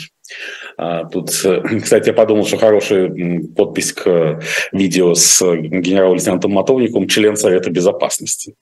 [0.77, 1.29] А, тут,
[1.83, 3.11] кстати, я подумал, что хорошая
[3.55, 8.55] подпись к видео с генерал-лейтенантом Матовником «Член Совета Безопасности».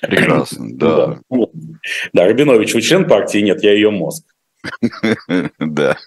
[0.00, 1.18] Прекрасно, да.
[1.30, 1.46] Да,
[2.12, 3.38] да Рабинович, вы член партии?
[3.38, 4.24] Нет, я ее мозг.
[5.58, 5.98] Да.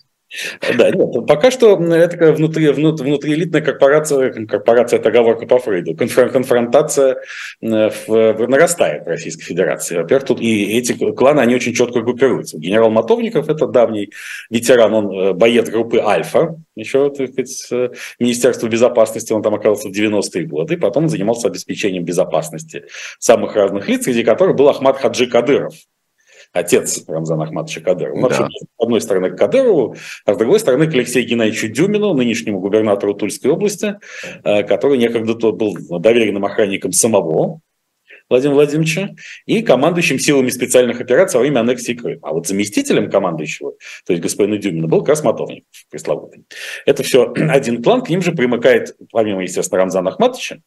[0.77, 7.17] Да, нет, пока что это внутри, внутри, внутриэлитная корпорация, корпорация это оговорка по Фрейду, конфронтация
[7.61, 7.89] э,
[8.47, 9.97] нарастает в Российской Федерации.
[9.97, 12.57] Во-первых, тут и эти кланы, они очень четко группируются.
[12.57, 14.11] Генерал Матовников– это давний
[14.49, 19.91] ветеран, он э, боец группы «Альфа», еще, так сказать, Министерства безопасности, он там оказался в
[19.91, 22.83] 90-е годы, потом занимался обеспечением безопасности
[23.17, 25.73] самых разных лиц, среди которых был Ахмад Хаджи Кадыров–
[26.53, 28.15] отец Рамзана Ахматовича Кадырова.
[28.15, 28.21] Да.
[28.21, 32.59] Вообще, с одной стороны, к Кадырову, а с другой стороны, к Алексею Геннадьевичу Дюмину, нынешнему
[32.59, 33.95] губернатору Тульской области,
[34.43, 37.61] э, который некогда был доверенным охранником самого
[38.29, 39.09] Владимира Владимировича
[39.45, 42.19] и командующим силами специальных операций во время аннексии Крыма.
[42.23, 43.73] А вот заместителем командующего,
[44.05, 46.45] то есть господина Дюмина, был Матовников пресловутый.
[46.85, 50.59] Это все один клан, к ним же примыкает, помимо, естественно, Рамзана Ахматовича,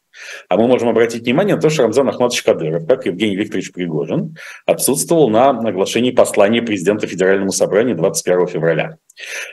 [0.49, 4.35] а мы можем обратить внимание на то, что Рамзан Ахматович Кадыров, как Евгений Викторович Пригожин,
[4.65, 8.97] отсутствовал на оглашении послания президента Федеральному собранию 21 февраля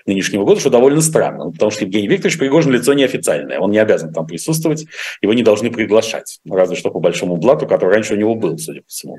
[0.07, 4.13] нынешнего года, что довольно странно, потому что Евгений Викторович Пригожин лицо неофициальное, он не обязан
[4.13, 4.87] там присутствовать,
[5.21, 8.83] его не должны приглашать, разве что по большому блату, который раньше у него был, судя
[8.83, 9.19] по всему.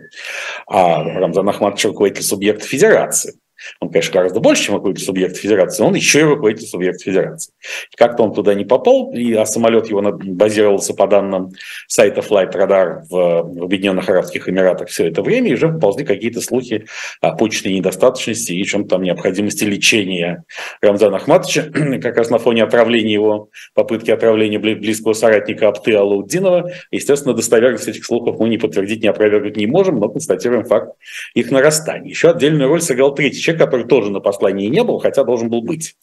[0.68, 3.36] А Рамзан Ахматович руководитель субъекта федерации.
[3.80, 7.54] Он, конечно, гораздо больше, чем руководитель субъекта федерации, он еще и руководитель субъекта федерации.
[7.96, 11.52] Как-то он туда не попал, и, а самолет его базировался по данным
[11.88, 16.86] сайта Flight Radar в Объединенных Арабских Эмиратах все это время, и уже поползли какие-то слухи
[17.22, 20.44] о почечной недостаточности и чем-то там необходимости лечения
[20.82, 21.64] Рамзана Ахматовича,
[22.02, 26.72] как раз на фоне отравления его, попытки отравления близкого соратника Апты Алауддинова.
[26.92, 30.94] Естественно, достоверность этих слухов мы не подтвердить, не опровергнуть не можем, но констатируем факт
[31.34, 32.10] их нарастания.
[32.10, 35.62] Еще отдельную роль сыграл третий человек, который тоже на послании не был, хотя должен был
[35.62, 35.96] быть.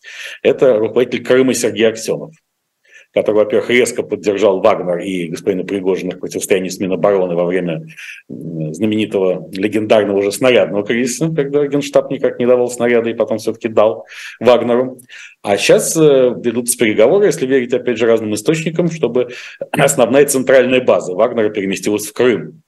[0.43, 2.33] Это руководитель Крыма Сергей Аксенов
[3.17, 7.87] который, во-первых, резко поддержал Вагнер и господина Пригожина в противостоянии с Минобороны во время
[8.29, 14.05] знаменитого легендарного уже снарядного кризиса, когда Генштаб никак не давал снаряды и потом все-таки дал
[14.39, 15.01] Вагнеру.
[15.41, 19.29] А сейчас э, ведутся переговоры, если верить, опять же, разным источникам, чтобы
[19.71, 22.61] основная центральная база Вагнера переместилась в Крым.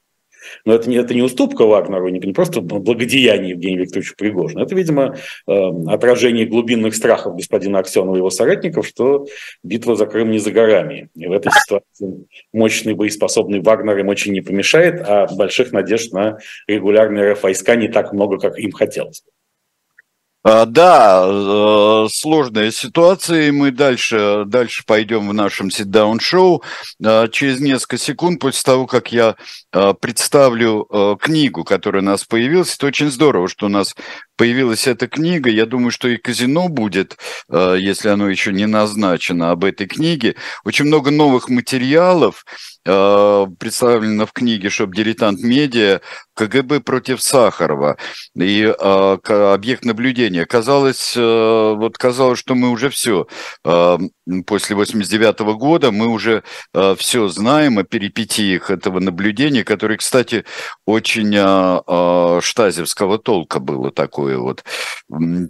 [0.64, 4.62] Но это не, это не уступка Вагнеру, не, не просто благодеяние Евгения Викторовича Пригожина.
[4.62, 5.16] Это, видимо,
[5.47, 5.53] э,
[5.87, 9.27] отражение глубинных страхов господина Аксенова и его соратников, что
[9.62, 11.09] битва за Крым не за горами.
[11.14, 16.38] И в этой ситуации мощный боеспособный Вагнер им очень не помешает, а больших надежд на
[16.66, 19.23] регулярные РФ войска не так много, как им хотелось.
[20.66, 25.68] Да, э, сложная ситуация, и мы дальше, дальше пойдем в нашем.
[27.04, 29.37] А, через несколько секунд после того, как я
[29.72, 33.94] а, представлю э, книгу, которая у нас появилась, это очень здорово, что у нас
[34.38, 35.51] появилась эта книга.
[35.51, 37.18] Я думаю, что и казино будет,
[37.51, 40.37] э, если оно еще не назначено, об этой книге.
[40.64, 42.44] Очень много новых материалов
[42.85, 46.01] представлено в книге «Shop Diletant Media»,
[46.38, 47.96] КГБ против Сахарова
[48.37, 49.18] и э,
[49.53, 50.46] объект наблюдения.
[50.46, 53.27] Казалось, э, вот казалось, что мы уже все
[53.64, 53.98] э,
[54.46, 60.44] после 89 -го года мы уже э, все знаем о перипетиях этого наблюдения, которое, кстати,
[60.87, 64.64] очень э, э, штазевского толка было такое вот.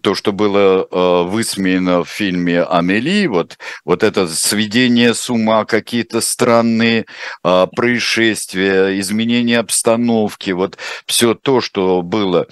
[0.02, 6.20] То, что было э, высмеяно в фильме «Амели», вот, вот это сведение с ума, какие-то
[6.20, 7.06] странные
[7.44, 12.46] э, происшествия, изменения обстановки, вот все то, что было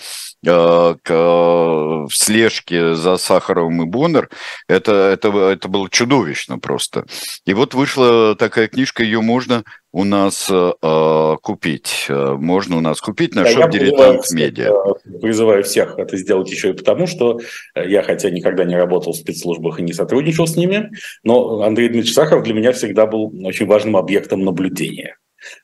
[0.45, 4.29] э, в слежке за Сахаровым и Боннер,
[4.69, 7.07] это, это, это было чудовищно просто.
[7.45, 9.65] И вот вышла такая книжка, ее можно
[9.97, 12.07] у нас э, купить.
[12.11, 14.75] Можно у нас купить на да, шоп Дилетант Медиа.
[15.23, 17.41] Призываю всех это сделать еще и потому, что
[17.75, 20.91] я, хотя никогда не работал в спецслужбах и не сотрудничал с ними,
[21.25, 25.17] но Андрей Дмитриевич Сахаров для меня всегда был очень важным объектом наблюдения.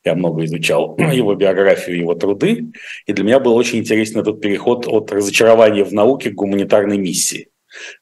[0.03, 2.73] Я много изучал его биографию, его труды,
[3.05, 7.49] и для меня был очень интересен этот переход от разочарования в науке к гуманитарной миссии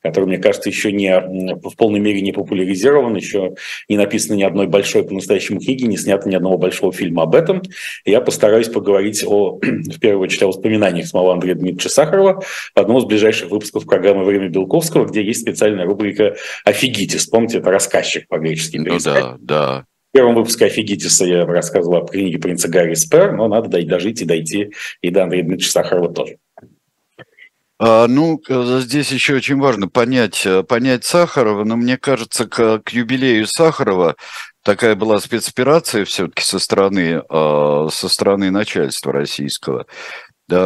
[0.02, 3.54] который, мне кажется, еще не в полной мере не популяризирован, еще
[3.88, 7.62] не написано ни одной большой по-настоящему книги, не снято ни одного большого фильма об этом.
[8.04, 12.98] Я постараюсь поговорить о, в первую очередь, о воспоминаниях самого Андрея Дмитриевича Сахарова в одном
[12.98, 17.26] из ближайших выпусков программы «Время Белковского», где есть специальная рубрика «Офигитис».
[17.26, 18.76] Помните, это рассказчик по-гречески.
[18.76, 19.84] Ну да, да.
[20.12, 24.24] В первом выпуске «Офигитиса» я рассказывал о книге принца Гарри Спер, но надо дожить и
[24.24, 26.38] дойти и до Андрея Дмитриевича Сахарова тоже.
[27.82, 28.42] А, ну,
[28.80, 34.16] здесь еще очень важно понять, э, понять Сахарова, но мне кажется, к, к юбилею Сахарова
[34.62, 39.86] такая была спецоперация все-таки со стороны, а, со стороны начальства российского.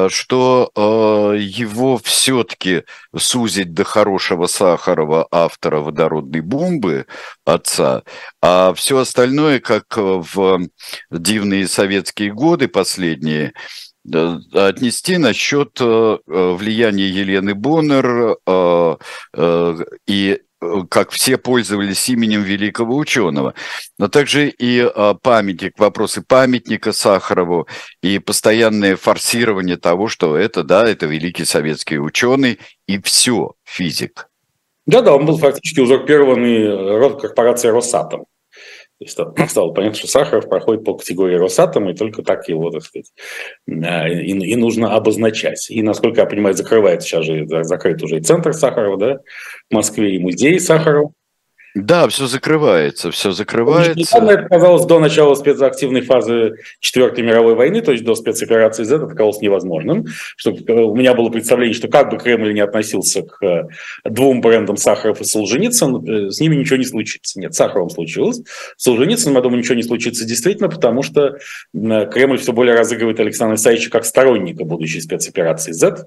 [0.09, 7.07] Что э, его все-таки сузить до хорошего Сахарова, автора водородной бомбы,
[7.45, 8.03] отца,
[8.41, 10.59] а все остальное, как в
[11.11, 13.53] дивные советские годы последние,
[14.07, 18.97] отнести насчет э, влияния Елены Боннер э,
[19.35, 20.41] э, и
[20.89, 23.53] как все пользовались именем великого ученого,
[23.99, 24.91] но также и
[25.23, 27.69] памятник, вопросы памятника Сахарову
[28.03, 34.31] и постоянное форсирование того, что это, да, это великий советский ученый и все, физик.
[34.87, 38.25] Да-да, он был фактически узурпированный корпорацией «Росатом».
[38.99, 42.83] То есть стало понятно, что Сахаров проходит по категории Росатома, и только так его, так
[42.83, 43.13] сказать,
[43.67, 45.69] и, и нужно обозначать.
[45.69, 49.19] И, насколько я понимаю, закрывается сейчас же, закрыт уже и центр Сахарова, да,
[49.69, 51.13] в Москве, и музей Сахарова.
[51.75, 53.99] Да, все закрывается, все закрывается.
[53.99, 58.97] Недавно это казалось до начала спецактивной фазы Четвертой мировой войны, то есть до спецоперации Z,
[58.97, 60.07] это казалось невозможным.
[60.37, 63.65] Что у меня было представление, что как бы Кремль не относился к э,
[64.05, 67.41] двум брендам Сахаров и Солженицын, э, с ними ничего не случится.
[67.41, 68.41] Нет, с Сахаровым случилось.
[68.77, 71.39] С Солженицыным, я думаю, ничего не случится действительно, потому что
[71.73, 76.07] Кремль все более разыгрывает Александра Исаевича как сторонника будущей спецоперации Z.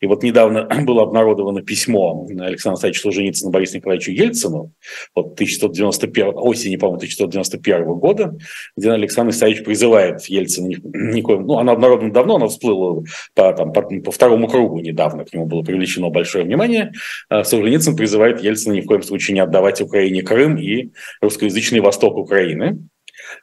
[0.00, 4.72] И вот недавно было обнародовано письмо Александра Исаевича Солженицына Борису Николаевичу Ельцину,
[5.14, 8.36] вот 1191, осени, по-моему, 1191 года,
[8.76, 13.02] где Александр Исаевич призывает Ельцина никоим, ну, она обнародована давно, она всплыла
[13.34, 16.92] по, там, по, по второму кругу недавно, к нему было привлечено большое внимание.
[17.28, 22.16] А Солженицын призывает Ельцина ни в коем случае не отдавать Украине Крым и русскоязычный восток
[22.16, 22.88] Украины.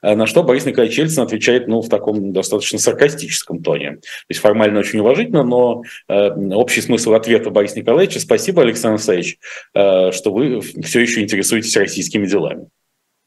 [0.02, 3.94] А на что Борис Николаевич Ельцин отвечает ну, в таком достаточно саркастическом тоне.
[3.94, 9.40] То есть формально очень уважительно, но э, общий смысл ответа Бориса Николаевича «Спасибо, Александр Алексеевич,
[9.74, 12.68] э, что вы все еще интересуетесь российскими делами».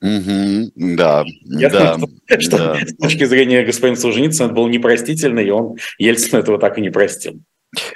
[0.02, 2.80] Угу, да, Ясно, да, что, да.
[2.84, 6.90] с точки зрения господина Солженицына это было непростительно, и он Ельцин этого так и не
[6.90, 7.40] простил.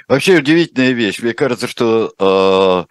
[0.07, 1.19] Вообще удивительная вещь.
[1.19, 2.87] Мне кажется, что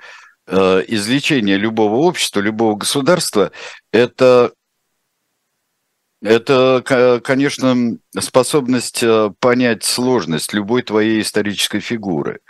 [0.48, 3.52] э, э, излечение любого общества, любого государства–
[3.92, 4.52] это
[6.26, 12.40] это, конечно, способность э, понять сложность любой твоей исторической фигуры,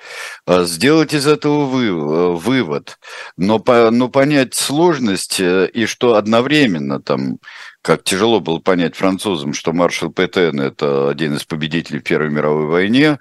[0.46, 2.98] а сделать из этого э, вывод,
[3.36, 7.38] но, но понять сложность э, и что одновременно там
[7.82, 12.66] как тяжело было понять французам, что маршал Петен– это один из победителей в Первой мировой
[12.66, 13.20] войне,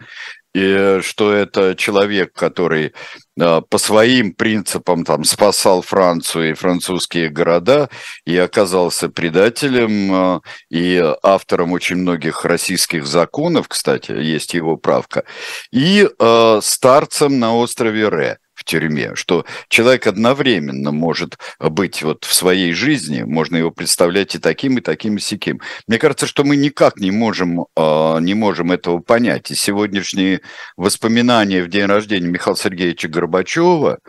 [0.56, 2.94] и что это человек, который
[3.38, 7.90] а, по своим принципам там спасал Францию и французские города
[8.26, 15.26] и оказался предателем а, и автором очень многих российских законов, кстати, есть его правка,
[15.74, 22.34] и э, старцем на острове Ре в тюрьме, что человек одновременно может быть вот в
[22.34, 25.60] своей жизни, можно его представлять и таким, и таким, и сяким.
[25.88, 29.52] Мне кажется, что мы никак не можем, а, не можем этого понять.
[29.52, 30.42] И сегодняшние
[30.78, 34.00] воспоминания в день рождения Михаила Сергеевича Горбачева,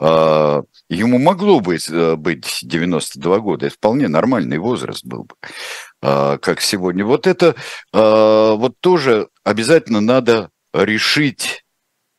[0.00, 5.34] а, ему могло бы э, быть 92 года, это вполне нормальный возраст был бы,
[6.00, 7.04] а, как сегодня.
[7.04, 7.54] Вот это
[7.92, 11.64] вот тоже обязательно надо решить,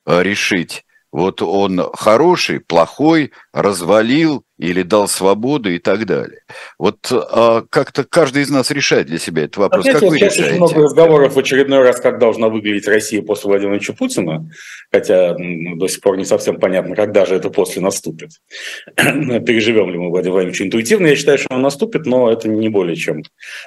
[0.06, 6.42] решить вот он хороший, плохой, развалил или дал свободу и так далее.
[6.78, 9.88] Вот а, как-то каждый из нас решает для себя этот вопрос.
[9.88, 10.44] Опять, как вы решаете?
[10.44, 14.48] Очень много разговоров в очередной раз, как должна выглядеть Россия после Владимира Ильича Путина,
[14.92, 18.30] хотя ну, до сих пор не совсем понятно, когда же это после наступит.
[18.96, 22.96] Переживем ли мы Владимира Владимировича интуитивно, я считаю, что он наступит, но это не более
[22.96, 23.24] чем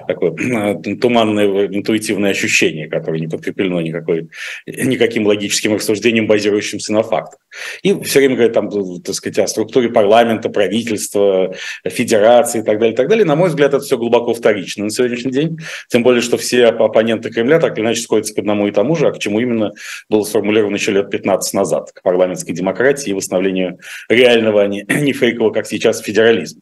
[0.07, 0.31] такое
[1.01, 4.29] туманное интуитивное ощущение, которое не подкреплено никакой,
[4.67, 7.41] никаким логическим рассуждением, базирующимся на фактах.
[7.83, 8.71] И все время говорят там,
[9.03, 11.55] так сказать, о структуре парламента, правительства, правительства,
[11.85, 13.25] федерации и так далее, и так далее.
[13.25, 15.59] На мой взгляд, это все глубоко вторично на сегодняшний день.
[15.89, 19.09] Тем более, что все оппоненты Кремля так или иначе сходятся к одному и тому же,
[19.09, 19.73] а к чему именно
[20.09, 23.79] было сформулировано еще лет 15 назад, к парламентской демократии и восстановлению
[24.09, 26.61] реального, а не, фейкового, как сейчас, федерализма.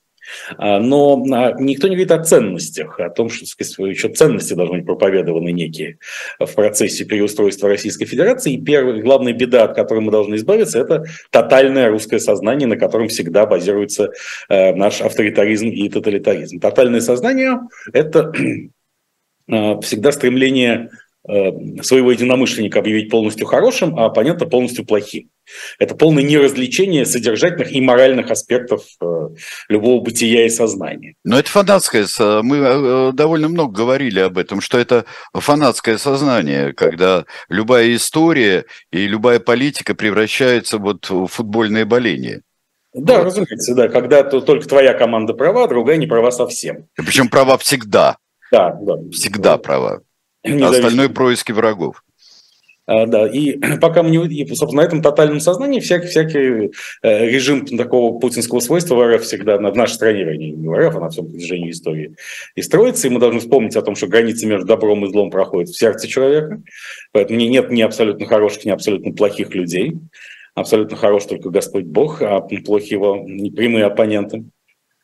[0.57, 4.79] А, но а, никто не говорит о ценностях, о том, что сказать, еще ценности должны
[4.79, 5.99] быть проповедованы некие
[6.39, 8.55] в процессе переустройства Российской Федерации.
[8.55, 13.09] И первая, главная беда, от которой мы должны избавиться, это тотальное русское сознание, на котором
[13.09, 14.13] всегда базируется
[14.49, 16.61] э, наш авторитаризм и тоталитаризм.
[16.61, 17.61] Тотальное сознание–
[17.93, 18.33] это
[19.49, 20.91] э, всегда стремление
[21.25, 25.31] своего единомышленника объявить полностью хорошим, а оппонента полностью плохим.
[25.79, 29.29] Это полное неразличение содержательных и моральных аспектов э,
[29.69, 31.15] любого бытия и сознания.
[31.25, 32.07] Но это фанатское,
[32.43, 39.07] мы э, довольно много говорили об этом, что это фанатское сознание, когда любая история и
[39.07, 42.43] любая политика превращается вот в футбольное боление.
[42.95, 43.27] Да, вот.
[43.27, 43.89] разумеется, да.
[43.89, 46.87] Когда -то только твоя команда права, другая не права совсем.
[46.95, 48.17] Причем права всегда.
[48.51, 48.97] Да, да.
[49.13, 50.03] Всегда права.
[50.45, 52.03] А остальное происки врагов.
[52.87, 54.19] А, да, и пока мы не...
[54.27, 56.73] И, собственно, на этом тотальном сознании всякий, всякий
[57.03, 60.97] э, режим такого путинского свойства в РФ всегда, в нашей стране, вернее, не в РФ,
[60.97, 62.17] а на всем протяжении истории,
[62.55, 65.71] и строится, и мы должны вспомнить о том, что границы между добром и злом проходят
[65.71, 66.61] в сердце человека,
[67.13, 69.95] поэтому нет ни абсолютно хороших, ни абсолютно плохих людей,
[70.55, 73.25] абсолютно хорош только Господь Бог, а плохие его
[73.55, 74.45] прямые оппоненты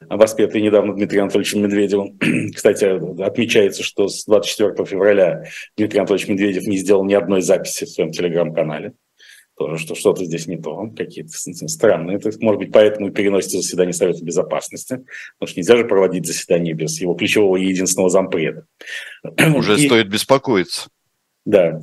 [0.01, 2.19] воспетый недавно Дмитрием Анатольевичем Медведевым.
[2.55, 2.85] Кстати,
[3.23, 5.45] отмечается, что с 24 февраля
[5.77, 8.95] Дмитрий Анатольевич Медведев не сделал ни одной записи в своем телеграм-канале.
[9.57, 12.19] Тоже, что что-то здесь не то, какие-то странные.
[12.19, 15.05] Это, может быть, поэтому и переносится заседание Совета Безопасности,
[15.39, 18.67] потому что нельзя же проводить заседание без его ключевого и единственного зампреда.
[19.57, 19.87] Уже и...
[19.87, 20.89] стоит беспокоиться.
[21.45, 21.81] Да,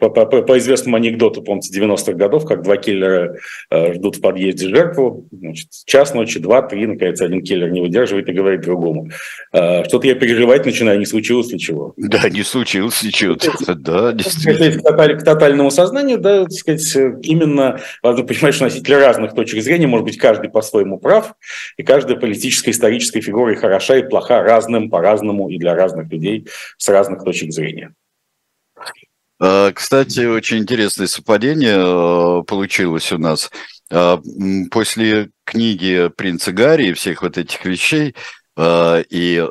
[0.00, 3.36] по, по, по известному анекдоту, помните, 90-х годов, как два киллера
[3.70, 8.28] э, ждут в подъезде жертву, значит, час ночи, два, три, наконец, один киллер не выдерживает
[8.28, 9.10] и говорит другому.
[9.52, 11.94] Э, что-то я переживать начинаю, не случилось ли чего.
[11.96, 13.36] Да, не случилось ничего,
[13.74, 14.82] да, действительно.
[14.82, 19.86] К, к тотальному сознанию, да, так сказать, именно, важно понимать, что носители разных точек зрения,
[19.86, 21.34] может быть, каждый по-своему прав,
[21.76, 26.48] и каждая политическая, историческая фигура и хороша, и плоха разным, по-разному, и для разных людей
[26.78, 27.94] с разных точек зрения.
[29.40, 33.50] А, кстати, очень интересное совпадение э, получилось у нас.
[33.90, 34.20] А,
[34.70, 38.14] после книги «Принца Гарри» и всех вот этих вещей
[38.60, 39.46] и,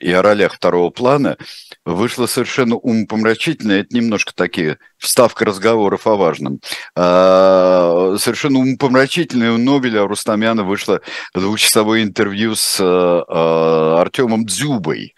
[0.00, 1.36] и о ролях второго плана
[1.84, 6.58] вышло совершенно умопомрачительное, это немножко такие вставка разговоров о важном.
[6.96, 11.02] Совершенно умопомрачительное у Нобеля, Рустамяна вышло
[11.34, 15.14] двухчасовое интервью с Артемом Дзюбой,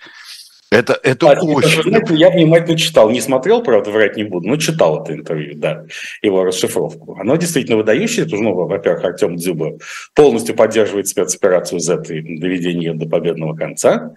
[0.73, 1.83] Это, это а, очень...
[1.83, 5.85] Знаете, я внимательно читал, не смотрел, правда, врать не буду, но читал это интервью, да,
[6.23, 7.14] его расшифровку.
[7.20, 9.77] Оно действительно выдающееся, ну, во-первых, Артем Дзюба
[10.14, 14.14] полностью поддерживает спецоперацию Z и доведение ее до победного конца.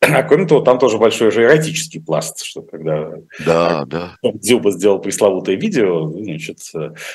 [0.00, 3.12] А кроме того, там тоже большой же эротический пласт, что когда
[3.44, 4.14] да, да.
[4.22, 6.60] Дзюба сделал пресловутое видео, значит,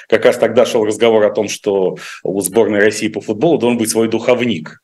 [0.08, 3.89] как раз тогда шел разговор о том, что у сборной России по футболу должен быть
[3.89, 4.83] свой духовник.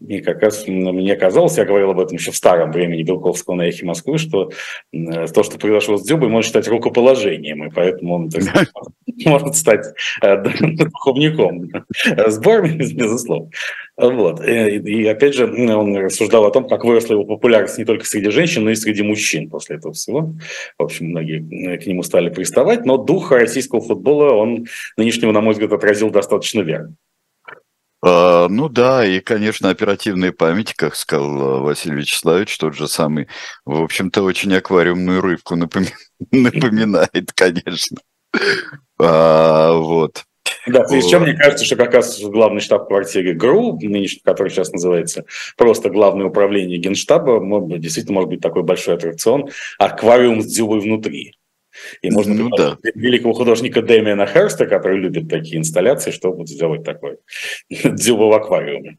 [0.00, 3.62] И как раз мне казалось, я говорил об этом еще в старом времени Белковского на
[3.62, 4.50] эхе Москвы, что
[4.92, 8.68] то, что произошло с Дзюбой, может стать рукоположением, и поэтому он сказать,
[9.24, 9.86] может стать
[10.20, 11.70] э, духовником
[12.26, 13.50] сборной, безусловно.
[13.96, 14.44] Вот.
[14.44, 18.64] И опять же, он рассуждал о том, как выросла его популярность не только среди женщин,
[18.64, 20.34] но и среди мужчин после этого всего.
[20.76, 24.66] В общем, многие к нему стали приставать, но дух российского футбола он
[24.96, 26.96] нынешнего, на мой взгляд, отразил достаточно верно.
[28.06, 33.28] А, ну да, и, конечно, оперативная память, как сказал Василий Вячеславович, тот же самый,
[33.64, 35.56] в общем-то, очень аквариумную рыбку
[36.30, 37.96] напоминает, конечно.
[39.00, 40.24] А, вот.
[40.66, 45.24] Да, в чем мне кажется, что как раз главный штаб-квартире ГРУ, нынешний, который сейчас называется
[45.56, 47.40] просто Главное управление Генштаба,
[47.78, 49.48] действительно может быть такой большой аттракцион,
[49.78, 51.36] аквариум с дзюбой внутри.
[52.02, 52.76] И можно ну, да.
[52.94, 57.18] великого художника Дэмиана Херста, который любит такие инсталляции, чтобы сделать такой
[57.70, 58.98] дзюба в аквариуме.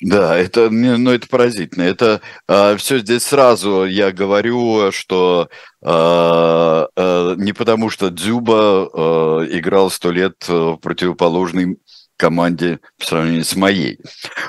[0.00, 1.82] Да, это, ну, это поразительно.
[1.82, 2.18] Это э,
[2.48, 5.48] а, все здесь сразу я говорю, что
[5.82, 11.76] э, э, не потому, что Дзюба э, играл сто лет в противоположной
[12.16, 13.98] команде в сравнении с моей.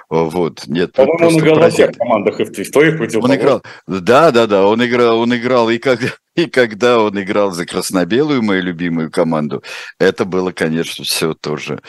[0.10, 4.47] Вот, нет, По-моему, он играл во всех командах и в твоих Он играл, да, да,
[4.47, 6.00] да, он играл, он играл и как
[6.40, 9.64] и когда он играл за красно-белую, мою любимую команду,
[10.00, 11.82] это было, конечно, все тоже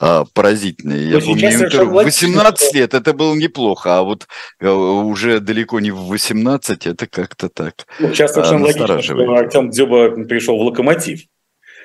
[0.00, 0.94] а, поразительно.
[0.94, 4.26] Я помню, в 18 лет это было неплохо, а вот
[4.60, 7.86] а, уже далеко не в 18, это как-то так.
[7.98, 11.20] Ну, сейчас совершенно а, логично, что Артем Дзюба пришел в «Локомотив».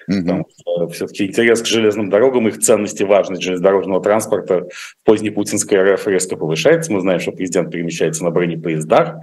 [0.07, 5.29] Потому что все-таки интерес к железным дорогам, их ценность и важность железнодорожного транспорта в поздней
[5.29, 6.91] путинской РФ резко повышается.
[6.91, 9.15] Мы знаем, что президент перемещается на бронепоездах,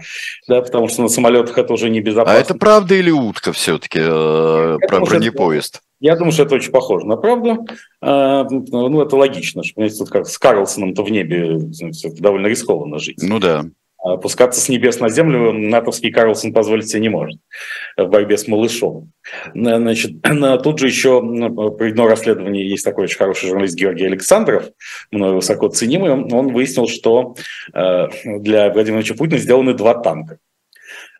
[0.48, 2.38] да, потому что на самолетах это уже небезопасно.
[2.38, 5.80] А это правда или утка все-таки э, про бронепоезд?
[6.00, 7.66] Я думаю, что это очень похоже на правду.
[8.00, 9.62] А, ну, это логично.
[9.62, 11.58] Что, понимаете, тут как с Карлсоном-то в небе
[12.18, 13.18] довольно рискованно жить.
[13.22, 13.66] Ну да.
[14.02, 17.38] Опускаться с небес на землю натовский Карлсон позволить себе не может
[17.98, 19.12] в борьбе с малышом.
[19.54, 20.12] Значит,
[20.62, 24.70] тут же еще проведено расследование, есть такой очень хороший журналист Георгий Александров,
[25.10, 27.34] мной высоко ценимый, он выяснил, что
[27.74, 30.38] э, для Владимира Владимировича Путина сделаны два танка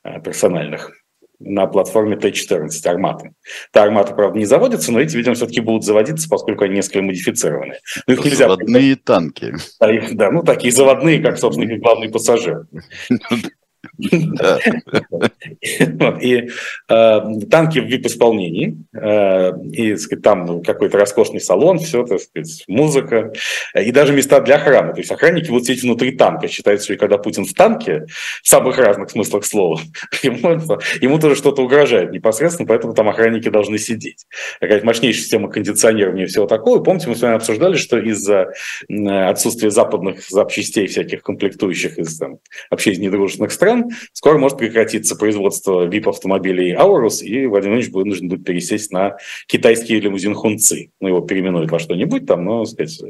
[0.02, 0.92] э, персональных
[1.40, 3.32] на платформе Т-14 «Арматы».
[3.72, 7.76] Та «Армата», правда, не заводится, но эти, видимо, все-таки будут заводиться, поскольку они несколько модифицированы.
[8.06, 8.44] Ну, их нельзя...
[8.44, 9.54] Заводные танки.
[9.80, 12.66] Да, их, да, ну, такие заводные, как, собственно, главный пассажир.
[16.20, 16.48] И
[16.88, 17.20] э,
[17.50, 23.32] танки в VIP-исполнении, э, и там какой-то роскошный салон, все, так сказать, музыка,
[23.74, 24.92] и даже места для охраны.
[24.92, 26.48] То есть охранники будут сидеть внутри танка.
[26.48, 28.06] Считается, что когда Путин в танке,
[28.42, 29.80] в самых разных смыслах слова,
[30.22, 34.26] ему, тоже что-то угрожает непосредственно, поэтому там охранники должны сидеть.
[34.60, 36.82] Какая-то мощнейшая система кондиционирования и всего такого.
[36.82, 38.52] помните, мы с вами обсуждали, что из-за
[38.88, 42.38] отсутствия западных запчастей, всяких комплектующих из там,
[42.70, 48.44] вообще из недружественных стран, скоро может прекратиться производство VIP-автомобилей Aurus, и Владимир Владимирович нужно будет
[48.44, 49.16] пересесть на
[49.46, 50.90] китайский лимузин Хунци.
[51.00, 53.00] Ну, его переименуют во что-нибудь там, но, сказать,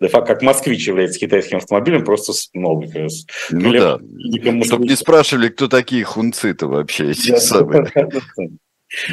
[0.00, 2.88] де-факто, как москвич является китайским автомобилем, просто с новый.
[3.08, 3.98] С ну да,
[4.64, 7.90] чтобы не спрашивали, кто такие хунцы-то вообще, эти самые.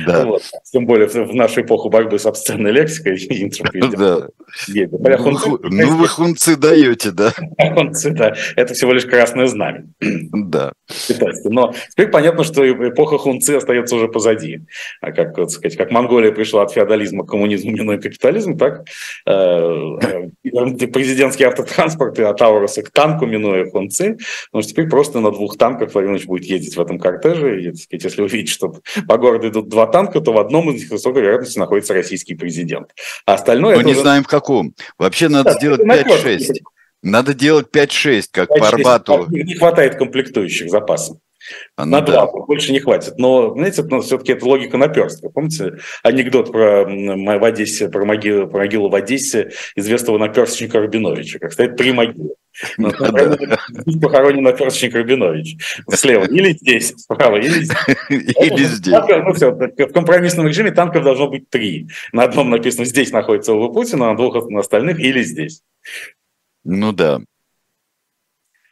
[0.06, 0.26] Да.
[0.26, 0.44] Вот.
[0.72, 3.18] Тем более в нашу эпоху борьбы с обсценной лексикой.
[3.96, 4.28] Да.
[5.64, 7.34] Ну, вы хунцы даете, да?
[7.76, 8.36] Хунцы, да.
[8.56, 9.88] Это всего лишь красное знамя.
[10.00, 10.74] Да.
[11.46, 14.62] Но теперь понятно, что эпоха хунцы остается уже позади.
[15.02, 18.86] А как, так сказать, как Монголия пришла от феодализма к коммунизму, минуя капитализм, так
[19.26, 24.18] э, э, президентский автотранспорт от Ауруса к танку, минуя хунцы.
[24.48, 27.62] Потому что теперь просто на двух танках Владимир будет ездить в этом кортеже.
[27.62, 28.76] И, так сказать, если увидеть, что
[29.08, 32.94] по городу идут два танка, то в одном из них высокой вероятностью находится российский президент.
[33.26, 33.78] А остальное...
[33.78, 34.02] Мы не уже...
[34.02, 34.74] знаем в каком.
[34.98, 36.62] Вообще надо да, сделать 5-6.
[37.04, 39.28] Надо делать 5-6, как 5 по Арбату.
[39.30, 41.18] Не хватает комплектующих запасов.
[41.76, 42.26] А, ну, на да.
[42.26, 43.18] два, больше не хватит.
[43.18, 45.30] Но, знаете, ну, все-таки это логика наперстка.
[45.30, 51.54] Помните анекдот про, в Одессе, про, могилу, про могилу в Одессе известного наперсточника Рабиновича, как
[51.54, 52.36] стоит три могилы.
[52.78, 55.58] Ну, здесь похоронен наперсточник Рабинович.
[55.92, 56.26] Слева.
[56.26, 57.70] Или здесь, справа, или здесь.
[58.10, 58.94] Или здесь.
[58.94, 61.88] Ну, все, в компромиссном режиме танков должно быть три.
[62.14, 65.62] На одном написано «здесь находится Ова Путина», на двух остальных «или здесь».
[66.64, 67.22] Ну да.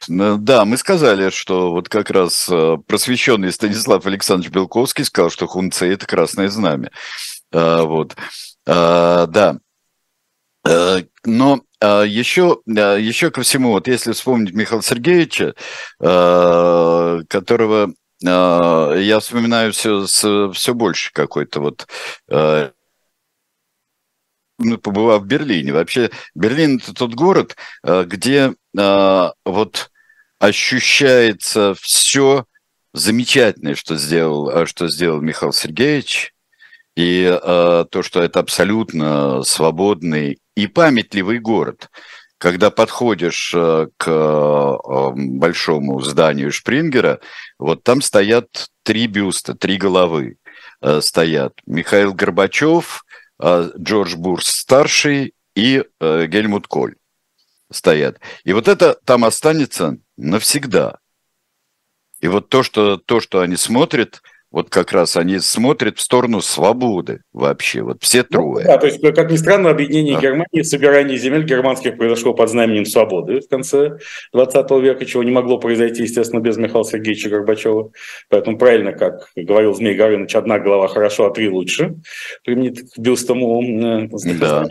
[0.08, 5.92] Да, мы сказали, что вот как раз э, просвещенный Станислав Александрович Белковский сказал, что хунцы–
[5.92, 6.90] это красное знамя.
[7.52, 8.16] А, вот.
[8.66, 9.58] А, да.
[10.66, 15.54] Э, но еще, еще ко всему, вот если вспомнить Михаила Сергеевича,
[15.98, 17.92] которого
[18.22, 21.86] я вспоминаю все, все больше какой-то вот
[24.58, 25.72] ну, побывав в Берлине.
[25.72, 29.90] Вообще, Берлин– это тот город, э, где э, вот
[30.38, 32.44] ощущается все
[32.92, 36.32] замечательное, что сделал, э, что сделал Михаил Сергеевич,
[36.96, 41.90] и то, что это абсолютно свободный и памятливый город.
[42.38, 43.54] Когда подходишь
[43.98, 44.78] к
[45.14, 47.20] большому зданию Шпрингера,
[47.58, 50.38] вот там стоят три бюста, три головы
[51.00, 51.52] стоят.
[51.66, 53.04] Михаил Горбачев–
[53.38, 56.94] а, Джордж Бурс старший и э, Гельмут Коль
[57.70, 58.20] стоят.
[58.44, 60.98] И вот это там останется навсегда.
[62.20, 64.22] И вот то, что, то, что они смотрят–
[64.52, 68.64] вот как раз они смотрят в сторону свободы вообще, вот все ну трое.
[68.64, 70.20] Ну, да, то есть, как ни странно, объединение а.
[70.20, 73.98] Германии, собирание земель германских произошло под знаменем свободы в конце
[74.32, 77.90] 20 века, чего не могло произойти, естественно, без Михаила Сергеевича Горбачева.
[78.28, 81.96] Поэтому правильно, как говорил Змей Горыныч, одна голова хорошо, а три лучше,
[82.44, 84.66] применит к бюстам э, да.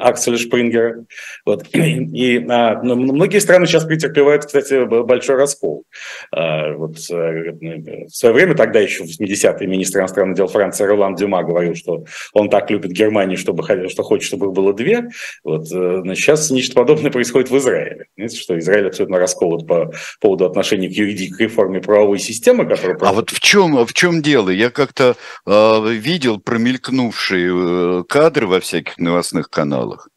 [0.00, 1.04] Акселя Шпрингера.
[1.44, 1.64] Вот.
[1.72, 5.84] И а, многие страны сейчас претерпевают, кстати, большой раскол.
[6.32, 11.42] А, вот, э, в свое время тогда еще 80-е министр иностранных дел Франции Ролан Дюма
[11.42, 15.08] говорил, что он так любит Германию, чтобы, что хочет, чтобы их было две.
[15.44, 18.06] Вот, э, значит, сейчас нечто подобное происходит в Израиле.
[18.16, 22.96] Знаете, что Израиль абсолютно расколот по поводу отношений к юридической реформе правовой системы, которая...
[23.00, 24.50] А вот в чем, в чем дело?
[24.50, 25.16] Я как-то
[25.46, 30.08] э, видел промелькнувшие э, кадры во всяких новостных каналах.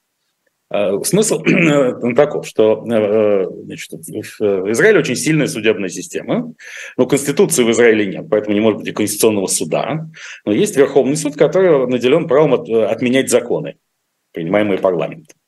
[0.72, 1.42] Э, смысл
[2.16, 6.54] таков, что э, э, значит, в Израиле очень сильная судебная система,
[6.96, 10.08] но Конституции в Израиле нет, поэтому не может быть и Конституционного суда,
[10.46, 13.78] но есть Верховный суд, который наделен правом отменять законы,
[14.32, 15.39] принимаемые парламентом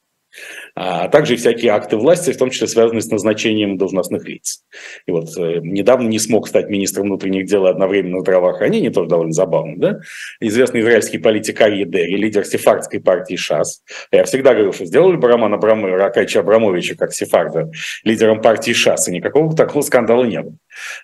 [0.75, 4.63] а также всякие акты власти, в том числе связанные с назначением должностных лиц.
[5.05, 9.75] И вот э, недавно не смог стать министром внутренних дел одновременно здравоохранения, тоже довольно забавно,
[9.77, 9.99] да?
[10.39, 13.81] Известный израильский политик Арье Дерри, лидер сефардской партии ШАС.
[14.11, 17.71] Я всегда говорил, что сделали бы Романа Абрамовича, Ракача Абрамовича как сефарда
[18.03, 20.55] лидером партии ШАС, и никакого такого скандала не было.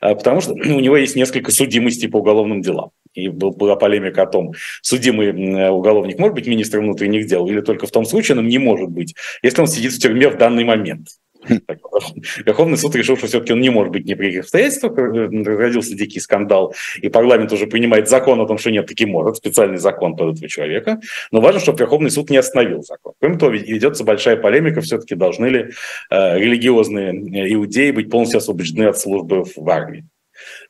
[0.02, 2.92] А, потому что у него есть несколько судимостей по уголовным делам.
[3.14, 7.92] И была полемика о том, судимый уголовник может быть министром внутренних дел или только в
[7.92, 11.08] том случае он не может быть, если он сидит в тюрьме в данный момент.
[12.46, 14.98] Верховный суд решил, что все-таки он не может быть ни при каких обстоятельствах.
[14.98, 19.78] Родился дикий скандал, и парламент уже принимает закон о том, что нет, таки может, специальный
[19.78, 21.00] закон под этого человека.
[21.32, 23.14] Но важно, чтобы Верховный суд не остановил закон.
[23.20, 25.70] Кроме того, ведется большая полемика, все-таки должны ли
[26.10, 30.06] э, религиозные э, иудеи быть полностью освобождены от службы в армии.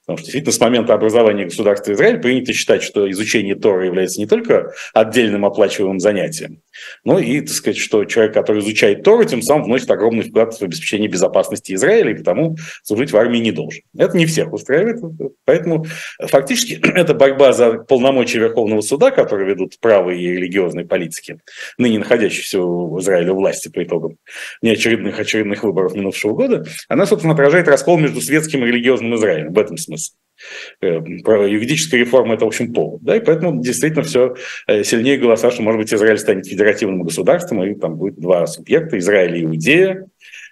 [0.01, 4.25] Потому что действительно с момента образования государства Израиль принято считать, что изучение Тора является не
[4.25, 6.61] только отдельным оплачиваемым занятием,
[7.03, 10.61] но и, так сказать, что человек, который изучает Тору, тем самым вносит огромный вклад в
[10.61, 13.81] обеспечение безопасности Израиля, и потому служить в армии не должен.
[13.97, 15.01] Это не всех устраивает,
[15.45, 15.85] поэтому
[16.19, 21.39] фактически это борьба за полномочия Верховного суда, которые ведут правые и религиозные политики,
[21.77, 24.17] ныне находящиеся в Израиле власти по итогам
[24.61, 29.53] неочередных очередных выборов минувшего года, она, собственно, отражает раскол между светским и религиозным Израилем.
[29.53, 31.31] В этом смысле смысл.
[31.31, 33.01] Э, юридическая реформа– это, в общем, повод.
[33.03, 34.35] Да, и поэтому действительно все
[34.67, 38.97] э, сильнее голоса, что, может быть, Израиль станет федеративным государством, и там будет два субъекта–
[38.99, 40.07] Израиль и Иудея,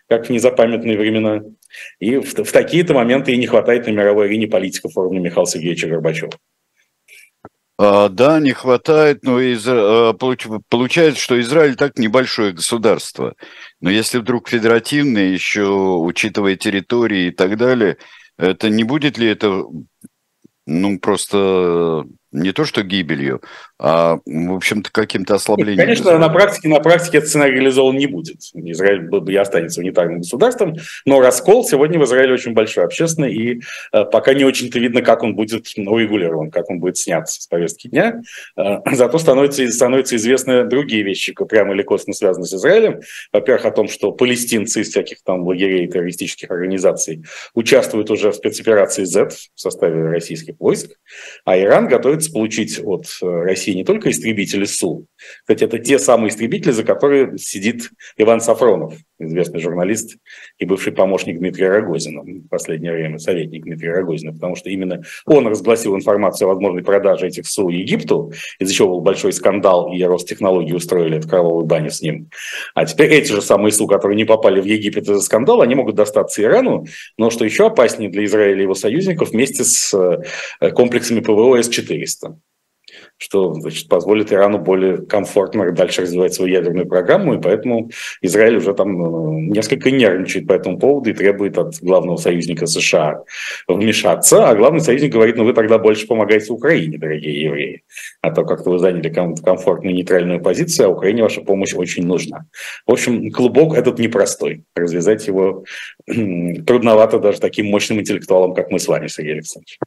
[0.07, 1.43] как в незапамятные времена.
[1.99, 5.88] И в, в такие-то моменты и не хватает на мировой арене политиков уровня Михаила Сергеевича
[5.88, 6.31] Горбачева.
[7.77, 13.36] А, да, не хватает, но из, а, получается, что Израиль так небольшое государство.
[13.81, 17.97] Но если вдруг федеративное, еще учитывая территории и так далее,
[18.38, 19.63] это не будет ли это,
[20.65, 23.41] ну, просто не то что гибелью,
[23.78, 25.78] а, в общем-то, каким-то ослаблением.
[25.78, 28.38] Конечно, на практике, на практике этот сценарий реализован не будет.
[28.53, 33.61] Израиль и останется унитарным государством, но раскол сегодня в Израиле очень большой общественный, и
[33.91, 37.88] э, пока не очень-то видно, как он будет урегулирован, как он будет снят с повестки
[37.89, 38.21] дня.
[38.55, 43.01] Э, зато становятся, становятся известны другие вещи, прямо или косвенно связанные с Израилем.
[43.34, 49.03] Во-первых, о том, что палестинцы из всяких там лагерей террористических организаций участвуют уже в спецоперации
[49.03, 50.91] Z в составе российских войск,
[51.43, 55.07] а Иран готовится получить от э, России России не только истребители Су.
[55.41, 60.18] Кстати, это те самые истребители, за которые сидит Иван Сафронов, известный журналист
[60.59, 65.47] и бывший помощник Дмитрия Рогозина, в последнее время советник Дмитрия Рогозина, потому что именно он
[65.47, 70.74] разгласил информацию о возможной продаже этих СУ Египту, из-за чего был большой скандал, и Ростехнологии
[70.74, 72.30] устроили эту кровавую баню с ним.
[72.76, 75.95] А теперь эти же самые СУ, которые не попали в Египет из-за скандала, они могут
[75.95, 76.86] достаться Ирану,
[77.18, 82.36] но что еще опаснее для Израиля и его союзников, вместе с э, комплексами ПВО С-400
[83.17, 87.89] что значит, позволит Ирану более комфортно дальше развивать свою ядерную программу, и поэтому
[88.21, 93.23] Израиль уже там э, несколько нервничает по этому поводу и требует от главного союзника США
[93.67, 97.83] вмешаться, а главный союзник говорит, ну вы тогда больше помогаете Украине, дорогие евреи,
[98.21, 102.45] а то как-то вы заняли комфортную нейтральную позицию, а Украине ваша помощь очень нужна.
[102.85, 105.63] В общем, клубок этот непростой, развязать его
[106.05, 109.79] трудновато даже таким мощным интеллектуалам, как мы с вами, Сергей Александрович.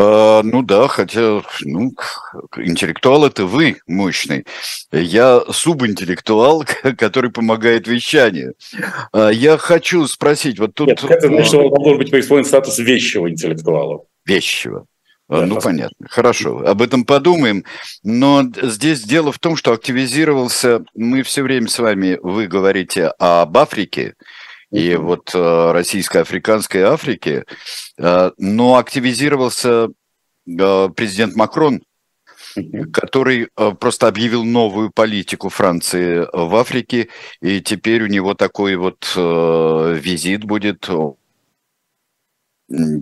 [0.00, 1.92] А, ну да, хотя, ну,
[2.56, 4.44] интеллектуал это вы мощный.
[4.92, 6.64] Я субинтеллектуал,
[6.96, 8.54] который помогает вещанию.
[9.12, 10.86] А, я хочу спросить, вот тут...
[10.86, 14.04] Нет, это значит, что должен быть присвоен статус вещего интеллектуала.
[14.24, 14.86] Вещего.
[15.28, 16.06] Да, ну, понятно.
[16.08, 17.64] Хорошо, об этом подумаем.
[18.04, 23.58] Но здесь дело в том, что активизировался, мы все время с вами, вы говорите об
[23.58, 24.14] Африке,
[24.70, 27.44] и вот э, российско-африканской Африке,
[27.96, 29.88] э, но активизировался
[30.46, 31.82] э, президент Макрон,
[32.92, 33.48] который
[33.78, 37.08] просто объявил новую политику Франции в Африке,
[37.40, 40.88] и теперь у него такой вот визит будет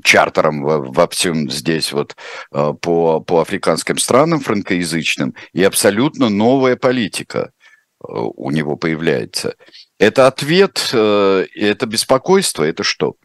[0.03, 2.17] чартером во, во всем здесь вот
[2.51, 7.53] по, по африканским странам франкоязычным, и абсолютно новая политика
[8.01, 9.55] у него появляется.
[9.99, 13.17] Это ответ, э, это беспокойство, это что?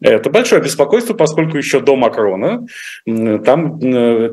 [0.00, 2.66] Это большое беспокойство, поскольку еще до Макрона
[3.06, 3.78] там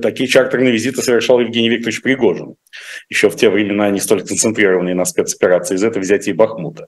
[0.01, 2.55] такие чартерные визиты совершал Евгений Викторович Пригожин.
[3.07, 6.87] Еще в те времена не столь концентрированные на спецоперации из этого взятия Бахмута.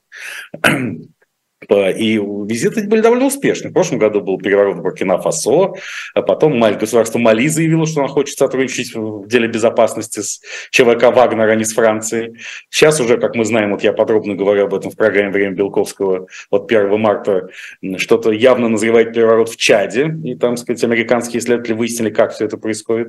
[1.70, 3.70] И визиты были довольно успешны.
[3.70, 5.74] В прошлом году был переворот в Буркина-Фасо,
[6.14, 10.40] а потом государство Мали заявило, что оно хочет сотрудничать в деле безопасности с
[10.70, 12.38] ЧВК «Вагнер», а не с Францией.
[12.70, 16.26] Сейчас уже, как мы знаем, вот я подробно говорю об этом в программе «Время Белковского»,
[16.50, 17.48] вот 1 марта
[17.96, 22.56] что-то явно назревает переворот в Чаде, и там, сказать, американские исследователи выяснили, как все это
[22.56, 23.08] происходит.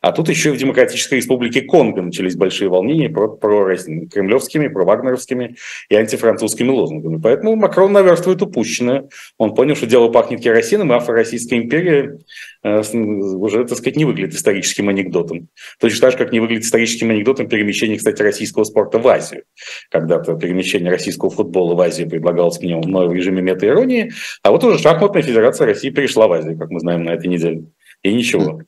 [0.00, 4.84] А тут еще и в Демократической Республике Конго начались большие волнения про, про кремлевскими, про
[4.84, 5.56] вагнеровскими
[5.88, 7.20] и антифранцузскими лозунгами.
[7.22, 9.08] Поэтому Макрон он наверстывает упущенное.
[9.36, 12.18] Он понял, что дело пахнет керосином, и Афро-Российская империя
[12.62, 15.48] э, уже, так сказать, не выглядит историческим анекдотом.
[15.80, 19.42] Точно так же, как не выглядит историческим анекдотом перемещение, кстати, российского спорта в Азию.
[19.90, 24.12] Когда-то перемещение российского футбола в Азию предлагалось мне в режиме мета-иронии,
[24.42, 27.64] а вот уже шахматная федерация России перешла в Азию, как мы знаем, на этой неделе.
[28.02, 28.62] И ничего.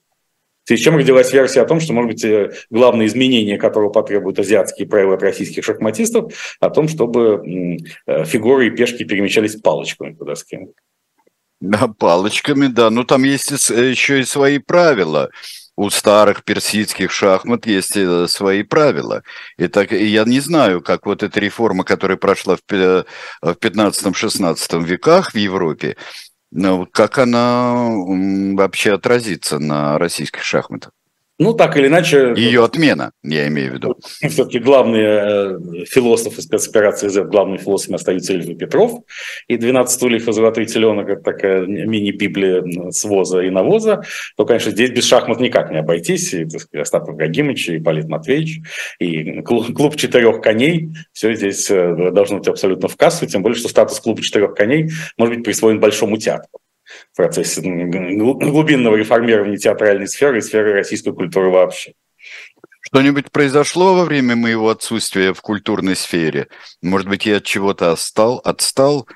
[0.70, 4.38] Связи с чем родилась версия о том, что, может быть, э, главное изменение, которого потребуют
[4.38, 10.68] азиатские правила российских шахматистов, о том, чтобы э, фигуры и пешки перемещались палочками по доске.
[11.60, 12.88] Да, палочками, да.
[12.90, 15.30] Но там есть еще и свои правила.
[15.76, 19.24] У старых персидских шахмат есть э, свои правила.
[19.58, 22.60] И так, я не знаю, как вот эта реформа, которая прошла в
[23.42, 25.96] 15-16 веках в Европе, ну,
[26.86, 27.86] как она
[28.56, 30.92] вообще отразится на российских шахматах?
[31.40, 32.34] Ну, так или иначе...
[32.36, 33.96] Ее отмена, я имею в виду.
[34.28, 39.00] Все-таки главные э, философы спецоперации Z, главные философы остаются Ильф Петров.
[39.48, 44.02] И «12 стульев и золотой теленок»– это такая мини-библия своза и навоза.
[44.36, 46.34] То, конечно, здесь без шахмат никак не обойтись.
[46.34, 48.60] И, так сказать, Остап Ибрагимович, и Полит Матвеевич,
[48.98, 50.90] и клуб, клуб четырех коней.
[51.14, 53.24] Все здесь э, должно быть абсолютно в кассу.
[53.24, 56.60] Тем более, что статус клуба четырех коней может быть присвоен Большому театру
[57.12, 61.94] в процессе глубинного реформирования театральной сферы и сферы российской культуры вообще.
[62.82, 66.48] Что-нибудь произошло во время моего отсутствия в культурной сфере?
[66.82, 69.06] Может быть, я от чего-то отстал, отстал?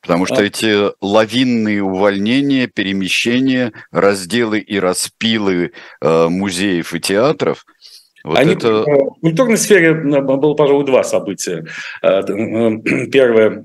[0.00, 5.72] Потому что эти лавинные увольнения, перемещения, разделы и распилы
[6.02, 7.64] э, музеев и театров,
[8.24, 8.82] вот Они, это...
[8.82, 11.66] В культурной сфере э, было, пожалуй, два события.
[12.02, 12.22] Э,
[13.12, 13.64] первое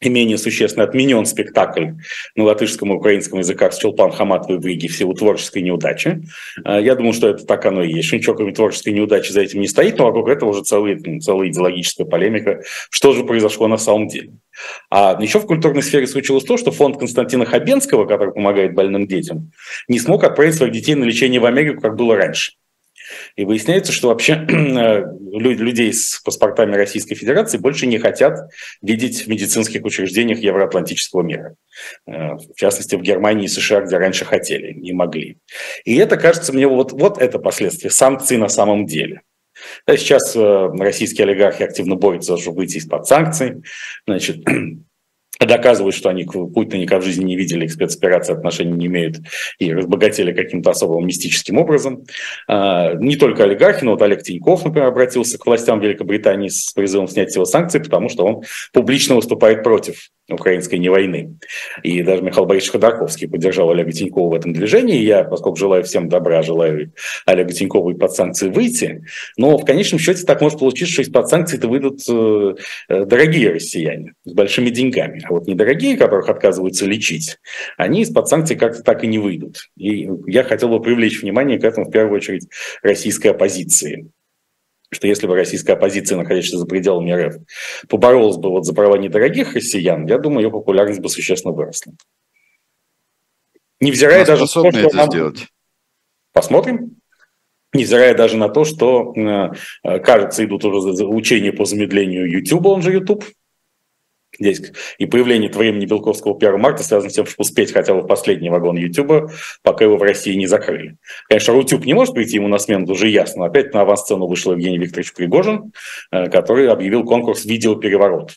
[0.00, 1.92] и менее существенно отменен спектакль
[2.34, 6.22] на латышском и украинском языках с Челпан Хаматовой в Риге в силу творческой неудачи.
[6.64, 8.12] А, я думаю, что это так оно и есть.
[8.12, 12.04] Ничего, кроме творческой неудачи, за этим не стоит, но вокруг этого уже целая, целая идеологическая
[12.04, 12.62] полемика.
[12.90, 14.32] Что же произошло на самом деле?
[14.90, 19.50] А еще в культурной сфере случилось то, что фонд Константина Хабенского, который помогает больным детям,
[19.88, 22.52] не смог отправить своих детей на лечение в Америку, как было раньше.
[23.36, 28.38] И выясняется, что вообще э, людей с паспортами Российской Федерации больше не хотят
[28.82, 31.54] видеть в медицинских учреждениях евроатлантического мира.
[32.06, 35.38] Э, в частности, в Германии и США, где раньше хотели, не могли.
[35.84, 39.22] И это, кажется мне, вот, вот это последствия санкций на самом деле.
[39.86, 43.62] Да, сейчас э, российские олигархи активно борются, чтобы выйти из-под санкций.
[44.06, 44.44] Значит,
[45.40, 49.18] доказывают, что они Путина никак в жизни не видели, к спецоперации отношения не имеют
[49.58, 52.04] и разбогатели каким-то особым мистическим образом.
[52.48, 57.08] А, не только олигархи, но вот Олег Тиньков, например, обратился к властям Великобритании с призывом
[57.08, 61.38] снять его санкции, потому что он публично выступает против украинской не войны.
[61.82, 64.98] И даже Михаил Борисович Ходорковский поддержал Олега Тинькова в этом движении.
[65.02, 66.92] Я, поскольку желаю всем добра, желаю
[67.26, 69.04] Олегу Тинькову и под санкции выйти.
[69.36, 72.54] Но в конечном счете так может получиться, что из-под санкций-то выйдут э,
[72.88, 75.22] э, дорогие россияне с большими деньгами.
[75.28, 77.38] А вот недорогие, которых отказываются лечить,
[77.76, 79.58] они из-под санкций как-то так и не выйдут.
[79.76, 82.48] И я хотел бы привлечь внимание к этому в первую очередь
[82.82, 84.10] российской оппозиции
[84.92, 87.36] что если бы российская оппозиция, находящаяся за пределами РФ,
[87.88, 91.92] поборолась бы вот за права недорогих россиян, я думаю, ее популярность бы существенно выросла.
[93.80, 95.10] Невзирая даже на то, что это нам...
[95.10, 95.48] сделать.
[96.32, 96.96] Посмотрим.
[97.72, 102.92] Невзирая даже на то, что, э, кажется, идут уже учения по замедлению YouTube, он же
[102.92, 103.24] YouTube,
[104.38, 108.06] Здесь и появление времени Белковского 1 марта связано с тем, чтобы успеть хотя бы в
[108.06, 109.30] последний вагон YouTube,
[109.62, 110.96] пока его в России не закрыли.
[111.28, 113.46] Конечно, Рутюб не может прийти ему на смену, уже ясно.
[113.46, 115.72] Опять на авансцену вышел Евгений Викторович Пригожин,
[116.10, 118.36] э, который объявил конкурс «Видеопереворот»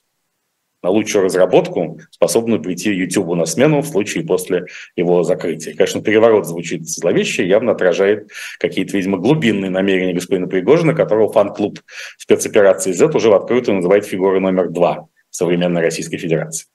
[0.81, 5.75] на лучшую разработку, способную прийти YouTube на смену в случае после его закрытия.
[5.75, 8.29] Конечно, переворот звучит зловеще, явно отражает
[8.59, 11.79] какие-то, видимо, глубинные намерения господина Пригожина, которого фан-клуб
[12.17, 16.67] спецоперации Z уже в открытую называет фигурой номер два– современной Российской Федерации.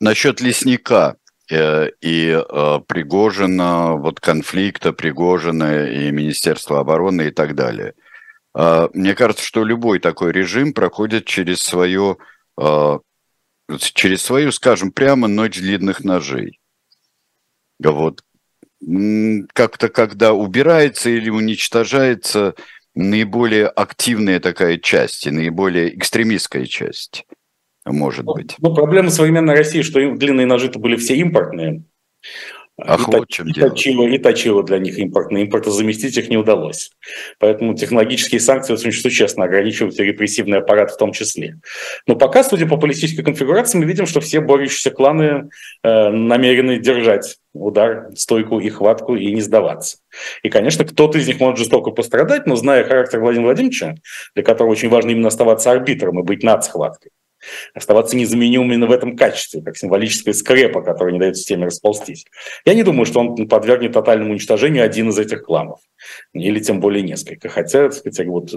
[0.00, 1.16] Насчет лесника
[1.50, 7.94] э, и э, Пригожина, вот конфликта Пригожина и Министерства обороны и так далее.
[8.54, 12.18] Э, мне кажется, что любой такой режим проходит через свою,
[12.60, 12.98] э,
[13.78, 16.60] через свою, скажем прямо, ночь длинных ножей.
[17.78, 18.22] Вот.
[19.54, 22.54] Как-то, когда убирается или уничтожается
[22.96, 27.24] наиболее активная такая часть и наиболее экстремистская часть,
[27.84, 28.56] может ну, быть.
[28.58, 31.84] Ну, проблема современной России, что длинные ножи-то были все импортные.
[32.78, 33.70] Ах, и, вот чем и, дело.
[33.70, 35.44] точило, и точило для них импортные.
[35.44, 36.90] Импорта заместить их не удалось.
[37.38, 41.58] Поэтому технологические санкции очень существенно ограничивают репрессивный аппарат в том числе.
[42.06, 45.48] Но пока, судя по политической конфигурации, мы видим, что все борющиеся кланы
[45.82, 49.98] э, намерены держать удар, стойку и хватку и не сдаваться.
[50.42, 53.94] И, конечно, кто-то из них может жестоко пострадать, но зная характер Владимира Владимировича,
[54.34, 57.12] для которого очень важно именно оставаться арбитром и быть над схваткой,
[57.74, 62.26] оставаться незаменимым именно в этом качестве, как символическая скрепа, которая не дает системе расползтись.
[62.64, 65.80] Я не думаю, что он подвергнет тотальному уничтожению один из этих кланов,
[66.32, 67.48] или тем более несколько.
[67.48, 68.50] Хотя, так сказать, вот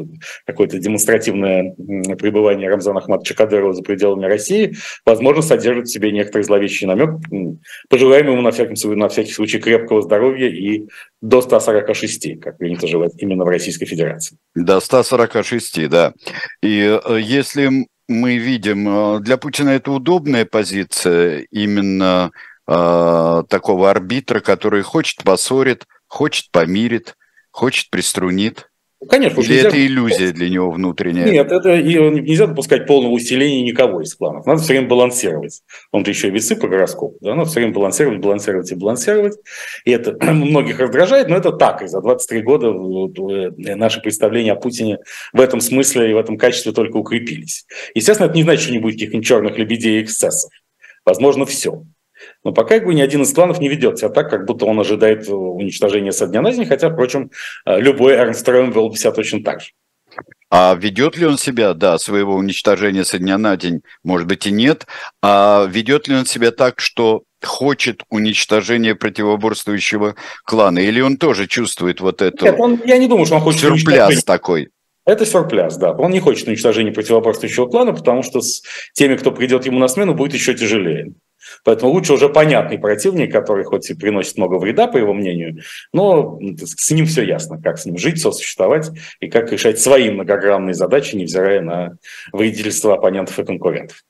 [0.46, 1.76] какое-то демонстративное
[2.18, 4.76] пребывание Рамзана Ахматовича Кадырова за пределами России,
[5.06, 7.10] возможно, содержит в себе некоторый зловещий намек.
[7.90, 10.88] Пожелаем ему на всякий, на всякий случай крепкого здоровья и
[11.22, 14.38] до 146, как принято желать именно в Российской Федерации.
[14.56, 16.14] До 146, да.
[16.62, 22.32] И э, если мы видим, э, для Путина это удобная позиция именно
[22.68, 27.16] э, такого арбитра, который хочет поссорит, хочет помирит,
[27.52, 28.69] хочет приструнит.
[29.08, 29.68] Конечно, Или нельзя...
[29.70, 31.32] это иллюзия для него внутренняя?
[31.32, 34.46] Нет, это нельзя допускать полного усиления никого из кланов.
[34.46, 35.62] Надо все время балансировать.
[35.94, 37.18] Он-то еще и весы по гороскопу.
[37.22, 37.34] Да?
[37.34, 39.38] Надо все время балансировать, балансировать и балансировать.
[39.86, 41.82] И это многих раздражает, но это так.
[41.82, 45.00] И за 23 года э, наши представления о Путине
[45.32, 47.66] в этом смысле и в этом качестве только укрепились.
[47.96, 50.52] Естественно, это не значит, что не будет каких-нибудь черных лебедей и эксцессов.
[51.06, 51.84] Возможно, все.
[52.44, 54.80] Но пока как бы ни один из кланов не ведет себя так, как будто он
[54.80, 57.32] ожидает э, уничтожения со дня на день, хотя, впрочем,
[57.66, 59.70] э, любой Эрнст Рейм вел бы себя точно так же.
[60.50, 64.52] А ведет ли он себя, да, своего уничтожения со дня на день, может быть и
[64.52, 64.88] нет,
[65.22, 70.16] а ведет ли он себя так, что хочет уничтожения противоборствующего
[70.46, 72.46] клана, или он тоже чувствует вот это?
[72.46, 74.70] Нет, он, я не думаю, что он хочет сюрпляс такой.
[75.06, 75.92] Это сюрпляс, да.
[75.92, 78.62] Он не хочет уничтожения противоборствующего клана, потому что с
[78.94, 81.14] теми, кто придет ему на смену, будет еще тяжелее.
[81.64, 85.62] Поэтому лучше уже понятный противник, который хоть и приносит много вреда, по его мнению,
[85.94, 88.90] но с ним все ясно, как с ним жить, сосуществовать
[89.20, 91.98] и как решать свои многогранные задачи, невзирая на
[92.32, 94.04] вредительство оппонентов и конкурентов.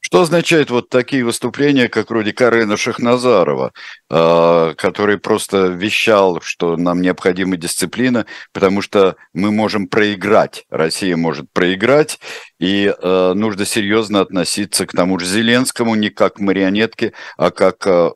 [0.00, 3.72] Что означает вот такие выступления, как вроде Карена Шахназарова,
[4.08, 8.24] а, который просто вещал, что нам необходима дисциплина,
[8.54, 12.20] потому что мы можем проиграть, Россия может проиграть,
[12.58, 17.86] и э, нужно серьезно относиться к тому же Зеленскому не как к марионетке, а как
[17.86, 18.10] э,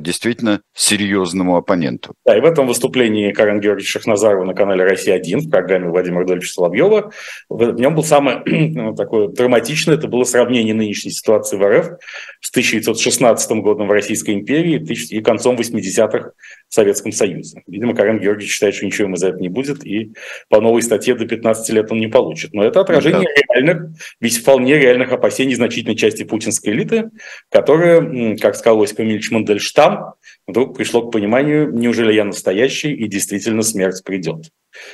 [0.00, 2.14] действительно серьезному оппоненту.
[2.24, 6.52] Да, и в этом выступлении Карен Георгиевич Шахназарова на канале «Россия-1» в программе Владимира Рудольевича
[6.52, 7.12] Соловьева,
[7.48, 11.98] в нем был самое ну, такое драматичное, это было сравнение нынешней ситуации в РФ
[12.40, 16.30] с 1916 годом в Российской империи и концом 80-х
[16.68, 17.62] в Советском Союзе.
[17.66, 20.12] Видимо, Карен Георгиевич считает, что ничего ему за это не будет, и
[20.48, 22.52] по новой статье до 15 лет он не получит.
[22.52, 23.54] Но это отражение да.
[23.54, 23.73] реальных,
[24.20, 27.10] ведь вполне реальных опасений значительной части путинской элиты,
[27.50, 30.14] которая, как сказал Осип Эмильевич Мандельштам,
[30.46, 34.50] вдруг пришло к пониманию, неужели я настоящий, и действительно смерть придет.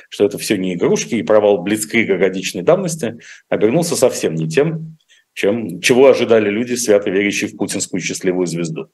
[0.09, 3.17] Что это все не игрушки, и провал Блицкрига годичной давности
[3.49, 4.97] обернулся совсем не тем,
[5.33, 8.89] чем, чего ожидали люди, свято верящие в путинскую счастливую звезду.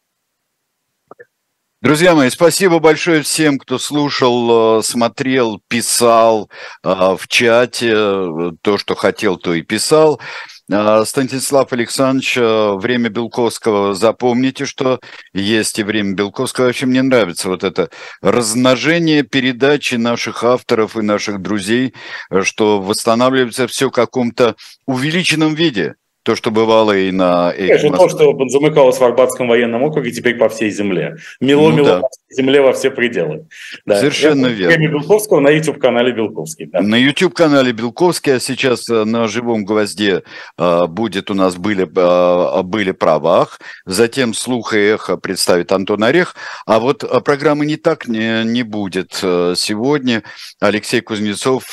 [1.80, 6.50] Друзья мои, спасибо большое всем, кто слушал, э, смотрел, писал
[6.84, 7.94] э, в чате.
[7.96, 10.20] Э, то, что хотел, то и писал.
[10.68, 15.00] Станислав Александрович, время Белковского, запомните, что
[15.34, 16.66] есть и время Белковского.
[16.66, 17.90] Вообще мне нравится вот это
[18.22, 21.94] размножение передачи наших авторов и наших друзей,
[22.42, 24.56] что восстанавливается все в каком-то
[24.88, 25.96] увеличенном виде
[26.28, 27.54] то, что бывало и на...
[27.54, 31.16] Это то, что замыкалось в Арбатском военном округе, теперь по всей земле.
[31.40, 32.00] Мило-мило ну, да.
[32.02, 33.48] по всей земле во все пределы.
[33.86, 33.96] Да.
[33.96, 34.76] Совершенно верно.
[34.76, 36.66] Время Белковского на YouTube-канале Белковский.
[36.66, 36.82] Да.
[36.82, 40.24] На YouTube-канале Белковский, а сейчас э, на живом гвозде
[40.58, 46.36] э, будет у нас были, э, были правах, затем слух и эхо представит Антон Орех,
[46.66, 50.24] а вот программы не так не, не будет сегодня.
[50.60, 51.64] Алексей Кузнецов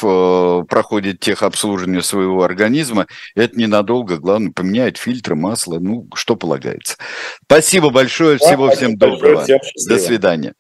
[0.69, 6.97] проходит техобслуживание своего организма, это ненадолго, главное поменяет фильтры, масло, ну, что полагается.
[7.45, 9.45] Спасибо большое, всего да, всем доброго.
[9.45, 10.55] Всем До свидания.